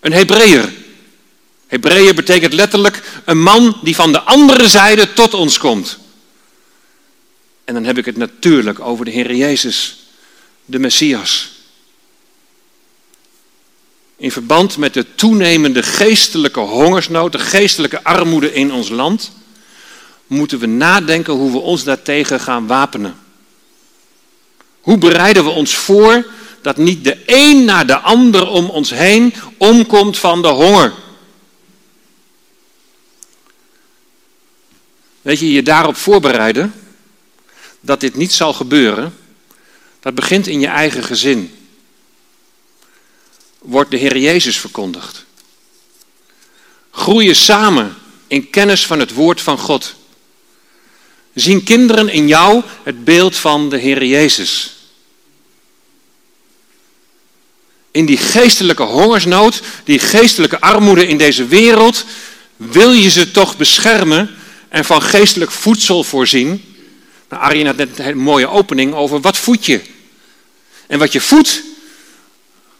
Een 0.00 0.12
Hebreeër. 0.12 0.72
Hebreeër 1.66 2.14
betekent 2.14 2.52
letterlijk 2.52 3.02
een 3.24 3.42
man 3.42 3.78
die 3.82 3.94
van 3.94 4.12
de 4.12 4.20
andere 4.20 4.68
zijde 4.68 5.12
tot 5.12 5.34
ons 5.34 5.58
komt. 5.58 5.98
En 7.64 7.74
dan 7.74 7.84
heb 7.84 7.98
ik 7.98 8.04
het 8.04 8.16
natuurlijk 8.16 8.80
over 8.80 9.04
de 9.04 9.10
Heer 9.10 9.34
Jezus, 9.34 9.96
de 10.64 10.78
Messias. 10.78 11.50
In 14.16 14.32
verband 14.32 14.76
met 14.76 14.94
de 14.94 15.14
toenemende 15.14 15.82
geestelijke 15.82 16.60
hongersnood, 16.60 17.32
de 17.32 17.38
geestelijke 17.38 18.04
armoede 18.04 18.52
in 18.52 18.72
ons 18.72 18.88
land, 18.88 19.32
moeten 20.26 20.58
we 20.58 20.66
nadenken 20.66 21.32
hoe 21.32 21.52
we 21.52 21.58
ons 21.58 21.84
daartegen 21.84 22.40
gaan 22.40 22.66
wapenen. 22.66 23.16
Hoe 24.80 24.98
bereiden 24.98 25.44
we 25.44 25.50
ons 25.50 25.76
voor 25.76 26.26
dat 26.66 26.76
niet 26.76 27.04
de 27.04 27.22
een 27.26 27.64
na 27.64 27.84
de 27.84 27.98
ander 27.98 28.48
om 28.48 28.70
ons 28.70 28.90
heen 28.90 29.34
omkomt 29.56 30.18
van 30.18 30.42
de 30.42 30.48
honger? 30.48 30.94
Weet 35.22 35.38
je, 35.38 35.52
je 35.52 35.62
daarop 35.62 35.96
voorbereiden 35.96 36.74
dat 37.80 38.00
dit 38.00 38.16
niet 38.16 38.32
zal 38.32 38.52
gebeuren, 38.52 39.16
dat 40.00 40.14
begint 40.14 40.46
in 40.46 40.60
je 40.60 40.66
eigen 40.66 41.04
gezin. 41.04 41.54
Wordt 43.58 43.90
de 43.90 43.96
Heer 43.96 44.18
Jezus 44.18 44.58
verkondigd. 44.58 45.24
Groeien 46.90 47.36
samen 47.36 47.96
in 48.26 48.50
kennis 48.50 48.86
van 48.86 49.00
het 49.00 49.12
woord 49.12 49.40
van 49.40 49.58
God. 49.58 49.94
Zien 51.34 51.62
kinderen 51.64 52.08
in 52.08 52.28
jou 52.28 52.62
het 52.82 53.04
beeld 53.04 53.36
van 53.36 53.68
de 53.68 53.76
Heer 53.76 54.04
Jezus? 54.04 54.75
In 57.96 58.06
die 58.06 58.16
geestelijke 58.16 58.82
hongersnood, 58.82 59.60
die 59.84 59.98
geestelijke 59.98 60.60
armoede 60.60 61.06
in 61.06 61.18
deze 61.18 61.46
wereld, 61.46 62.04
wil 62.56 62.92
je 62.92 63.10
ze 63.10 63.30
toch 63.30 63.56
beschermen 63.56 64.30
en 64.68 64.84
van 64.84 65.02
geestelijk 65.02 65.50
voedsel 65.50 66.04
voorzien? 66.04 66.74
Nou, 67.28 67.42
Arjen 67.42 67.66
had 67.66 67.76
net 67.76 67.98
een 67.98 68.18
mooie 68.18 68.48
opening 68.48 68.94
over 68.94 69.20
wat 69.20 69.36
voed 69.36 69.66
je. 69.66 69.80
En 70.86 70.98
wat 70.98 71.12
je 71.12 71.20
voedt, 71.20 71.62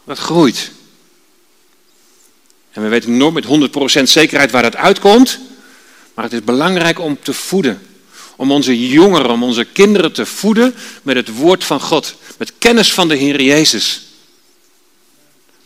dat 0.05 0.17
groeit. 0.17 0.71
En 2.71 2.83
we 2.83 2.87
weten 2.87 3.17
nooit 3.17 3.33
met 3.33 3.69
100% 3.99 4.03
zekerheid 4.03 4.51
waar 4.51 4.61
dat 4.61 4.75
uitkomt. 4.75 5.39
Maar 6.13 6.23
het 6.23 6.33
is 6.33 6.43
belangrijk 6.43 6.99
om 6.99 7.17
te 7.21 7.33
voeden. 7.33 7.81
Om 8.35 8.51
onze 8.51 8.89
jongeren, 8.89 9.29
om 9.29 9.43
onze 9.43 9.65
kinderen 9.65 10.11
te 10.11 10.25
voeden 10.25 10.75
met 11.03 11.15
het 11.15 11.35
woord 11.35 11.63
van 11.63 11.79
God. 11.79 12.15
Met 12.37 12.53
kennis 12.57 12.93
van 12.93 13.07
de 13.07 13.15
Heer 13.15 13.41
Jezus. 13.41 14.06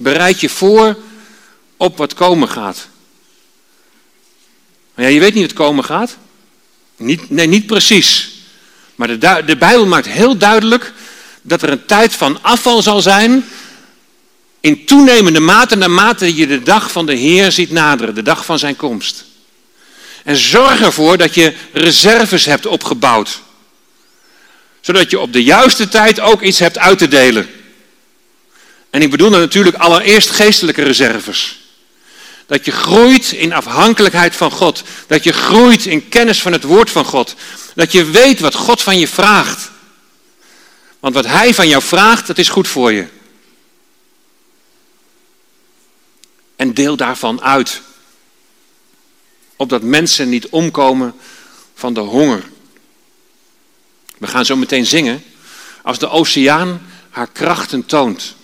Bereid 0.01 0.39
je 0.39 0.49
voor 0.49 0.97
op 1.77 1.97
wat 1.97 2.13
komen 2.13 2.49
gaat. 2.49 2.87
Maar 4.93 5.05
ja, 5.05 5.11
je 5.11 5.19
weet 5.19 5.34
niet 5.34 5.45
wat 5.45 5.53
komen 5.53 5.84
gaat. 5.84 6.17
Niet, 6.97 7.30
nee, 7.30 7.47
niet 7.47 7.65
precies. 7.65 8.32
Maar 8.95 9.07
de, 9.07 9.43
de 9.45 9.57
Bijbel 9.57 9.86
maakt 9.86 10.07
heel 10.07 10.38
duidelijk 10.38 10.93
dat 11.41 11.61
er 11.61 11.69
een 11.69 11.86
tijd 11.86 12.15
van 12.15 12.43
afval 12.43 12.82
zal 12.82 13.01
zijn. 13.01 13.45
In 14.59 14.86
toenemende 14.86 15.39
mate 15.39 15.76
naarmate 15.76 16.36
je 16.36 16.47
de 16.47 16.63
dag 16.63 16.91
van 16.91 17.05
de 17.05 17.15
Heer 17.15 17.51
ziet 17.51 17.71
naderen, 17.71 18.15
de 18.15 18.23
dag 18.23 18.45
van 18.45 18.59
zijn 18.59 18.76
komst. 18.76 19.26
En 20.23 20.38
zorg 20.38 20.82
ervoor 20.82 21.17
dat 21.17 21.34
je 21.34 21.55
reserves 21.73 22.45
hebt 22.45 22.65
opgebouwd. 22.65 23.41
Zodat 24.82 25.11
je 25.11 25.19
op 25.19 25.34
de 25.34 25.43
juiste 25.43 25.88
tijd 25.88 26.19
ook 26.19 26.41
iets 26.41 26.59
hebt 26.59 26.78
uit 26.78 26.97
te 26.97 27.07
delen. 27.07 27.49
En 28.91 29.01
ik 29.01 29.11
bedoel 29.11 29.29
natuurlijk 29.29 29.75
allereerst 29.75 30.29
geestelijke 30.29 30.83
reserves. 30.83 31.59
Dat 32.45 32.65
je 32.65 32.71
groeit 32.71 33.31
in 33.31 33.53
afhankelijkheid 33.53 34.35
van 34.35 34.51
God. 34.51 34.83
Dat 35.07 35.23
je 35.23 35.33
groeit 35.33 35.85
in 35.85 36.09
kennis 36.09 36.41
van 36.41 36.51
het 36.51 36.63
woord 36.63 36.89
van 36.89 37.05
God. 37.05 37.35
Dat 37.75 37.91
je 37.91 38.05
weet 38.05 38.39
wat 38.39 38.55
God 38.55 38.81
van 38.81 38.99
je 38.99 39.07
vraagt. 39.07 39.71
Want 40.99 41.13
wat 41.13 41.25
Hij 41.25 41.53
van 41.53 41.67
jou 41.67 41.83
vraagt, 41.83 42.27
dat 42.27 42.37
is 42.37 42.49
goed 42.49 42.67
voor 42.67 42.91
je. 42.91 43.07
En 46.55 46.73
deel 46.73 46.95
daarvan 46.95 47.41
uit. 47.41 47.81
Opdat 49.55 49.81
mensen 49.81 50.29
niet 50.29 50.47
omkomen 50.49 51.13
van 51.75 51.93
de 51.93 51.99
honger. 51.99 52.43
We 54.17 54.27
gaan 54.27 54.45
zo 54.45 54.55
meteen 54.55 54.85
zingen. 54.85 55.23
Als 55.81 55.99
de 55.99 56.09
oceaan 56.09 56.87
haar 57.09 57.27
krachten 57.27 57.85
toont. 57.85 58.35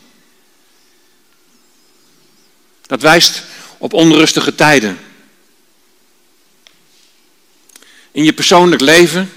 Dat 2.87 3.01
wijst 3.01 3.43
op 3.77 3.93
onrustige 3.93 4.55
tijden. 4.55 4.99
In 8.11 8.23
je 8.23 8.33
persoonlijk 8.33 8.81
leven. 8.81 9.31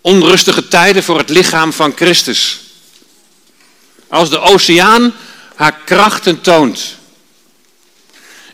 Onrustige 0.00 0.68
tijden 0.68 1.02
voor 1.02 1.18
het 1.18 1.28
lichaam 1.28 1.72
van 1.72 1.92
Christus. 1.96 2.60
Als 4.08 4.30
de 4.30 4.38
oceaan 4.38 5.14
haar 5.54 5.80
krachten 5.84 6.40
toont. 6.40 6.96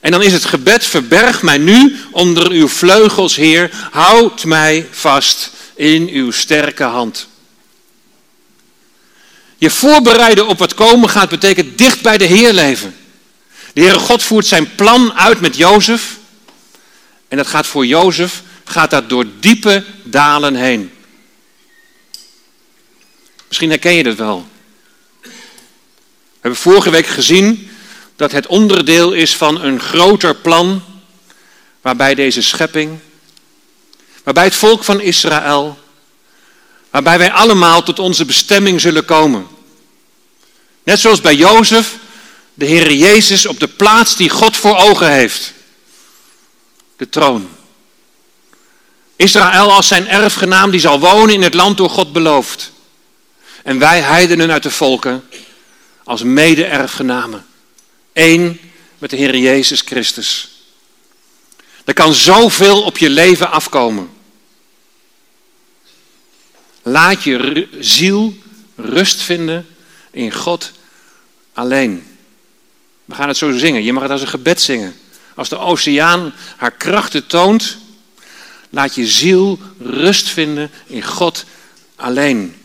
En 0.00 0.10
dan 0.10 0.22
is 0.22 0.32
het 0.32 0.44
gebed, 0.44 0.84
verberg 0.84 1.42
mij 1.42 1.58
nu 1.58 1.96
onder 2.10 2.50
uw 2.50 2.68
vleugels, 2.68 3.36
Heer. 3.36 3.88
Houd 3.90 4.44
mij 4.44 4.88
vast 4.90 5.50
in 5.74 6.08
uw 6.08 6.30
sterke 6.30 6.82
hand. 6.82 7.26
Je 9.56 9.70
voorbereiden 9.70 10.46
op 10.46 10.58
wat 10.58 10.74
komen 10.74 11.08
gaat 11.08 11.28
betekent 11.28 11.78
dicht 11.78 12.02
bij 12.02 12.18
de 12.18 12.24
Heer 12.24 12.52
leven. 12.52 12.96
De 13.74 13.80
Heere 13.80 13.98
God 13.98 14.22
voert 14.22 14.46
zijn 14.46 14.74
plan 14.74 15.12
uit 15.12 15.40
met 15.40 15.56
Jozef. 15.56 16.18
En 17.28 17.36
dat 17.36 17.46
gaat 17.46 17.66
voor 17.66 17.86
Jozef, 17.86 18.42
gaat 18.64 18.90
dat 18.90 19.08
door 19.08 19.26
diepe 19.40 19.84
dalen 20.02 20.54
heen. 20.54 20.92
Misschien 23.48 23.70
herken 23.70 23.94
je 23.94 24.02
dat 24.02 24.16
wel. 24.16 24.46
We 25.20 25.30
hebben 26.40 26.60
vorige 26.60 26.90
week 26.90 27.06
gezien 27.06 27.70
dat 28.16 28.32
het 28.32 28.46
onderdeel 28.46 29.12
is 29.12 29.36
van 29.36 29.62
een 29.62 29.80
groter 29.80 30.34
plan 30.34 30.82
waarbij 31.80 32.14
deze 32.14 32.42
schepping, 32.42 32.98
waarbij 34.22 34.44
het 34.44 34.54
volk 34.54 34.84
van 34.84 35.00
Israël, 35.00 35.78
waarbij 36.90 37.18
wij 37.18 37.32
allemaal 37.32 37.82
tot 37.82 37.98
onze 37.98 38.24
bestemming 38.24 38.80
zullen 38.80 39.04
komen. 39.04 39.46
Net 40.82 41.00
zoals 41.00 41.20
bij 41.20 41.34
Jozef, 41.34 41.96
de 42.54 42.64
Heer 42.64 42.92
Jezus 42.92 43.46
op 43.46 43.60
de 43.60 43.68
plaats 43.68 44.16
die 44.16 44.30
God 44.30 44.56
voor 44.56 44.76
ogen 44.76 45.12
heeft. 45.12 45.52
De 46.96 47.08
troon. 47.08 47.48
Israël 49.16 49.72
als 49.72 49.88
zijn 49.88 50.08
erfgenaam 50.08 50.70
die 50.70 50.80
zal 50.80 51.00
wonen 51.00 51.34
in 51.34 51.42
het 51.42 51.54
land 51.54 51.76
door 51.76 51.90
God 51.90 52.12
beloofd. 52.12 52.72
En 53.62 53.78
wij 53.78 54.00
heidenen 54.00 54.50
uit 54.50 54.62
de 54.62 54.70
volken 54.70 55.28
als 56.04 56.22
mede-erfgenamen. 56.22 57.46
Eén 58.12 58.60
met 58.98 59.10
de 59.10 59.16
Heer 59.16 59.36
Jezus 59.36 59.80
Christus. 59.80 60.48
Er 61.84 61.94
kan 61.94 62.14
zoveel 62.14 62.82
op 62.82 62.98
je 62.98 63.10
leven 63.10 63.50
afkomen. 63.50 64.10
Laat 66.82 67.22
je 67.22 67.68
ziel 67.80 68.36
rust 68.76 69.22
vinden 69.22 69.66
in 70.10 70.32
God 70.32 70.72
alleen. 71.52 72.13
We 73.04 73.14
gaan 73.14 73.28
het 73.28 73.36
zo 73.36 73.58
zingen. 73.58 73.84
Je 73.84 73.92
mag 73.92 74.02
het 74.02 74.12
als 74.12 74.20
een 74.20 74.28
gebed 74.28 74.60
zingen. 74.60 74.94
Als 75.34 75.48
de 75.48 75.58
oceaan 75.58 76.34
haar 76.56 76.70
krachten 76.70 77.26
toont, 77.26 77.76
laat 78.70 78.94
je 78.94 79.06
ziel 79.06 79.58
rust 79.78 80.28
vinden 80.28 80.70
in 80.86 81.02
God 81.02 81.44
alleen. 81.96 82.56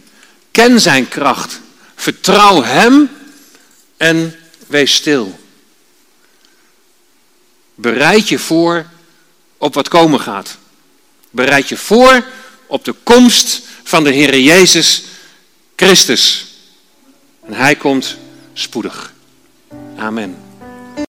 Ken 0.51 0.81
zijn 0.81 1.07
kracht. 1.07 1.59
Vertrouw 1.95 2.63
Hem 2.63 3.09
en 3.97 4.39
wees 4.67 4.93
stil. 4.93 5.39
Bereid 7.75 8.29
je 8.29 8.39
voor 8.39 8.85
op 9.57 9.73
wat 9.73 9.87
komen 9.87 10.19
gaat. 10.19 10.57
Bereid 11.29 11.69
je 11.69 11.77
voor 11.77 12.25
op 12.67 12.85
de 12.85 12.95
komst 13.03 13.61
van 13.83 14.03
de 14.03 14.11
Heer 14.11 14.39
Jezus 14.39 15.03
Christus. 15.75 16.45
En 17.45 17.53
Hij 17.53 17.75
komt 17.75 18.17
spoedig. 18.53 19.13
Amen. 19.99 20.48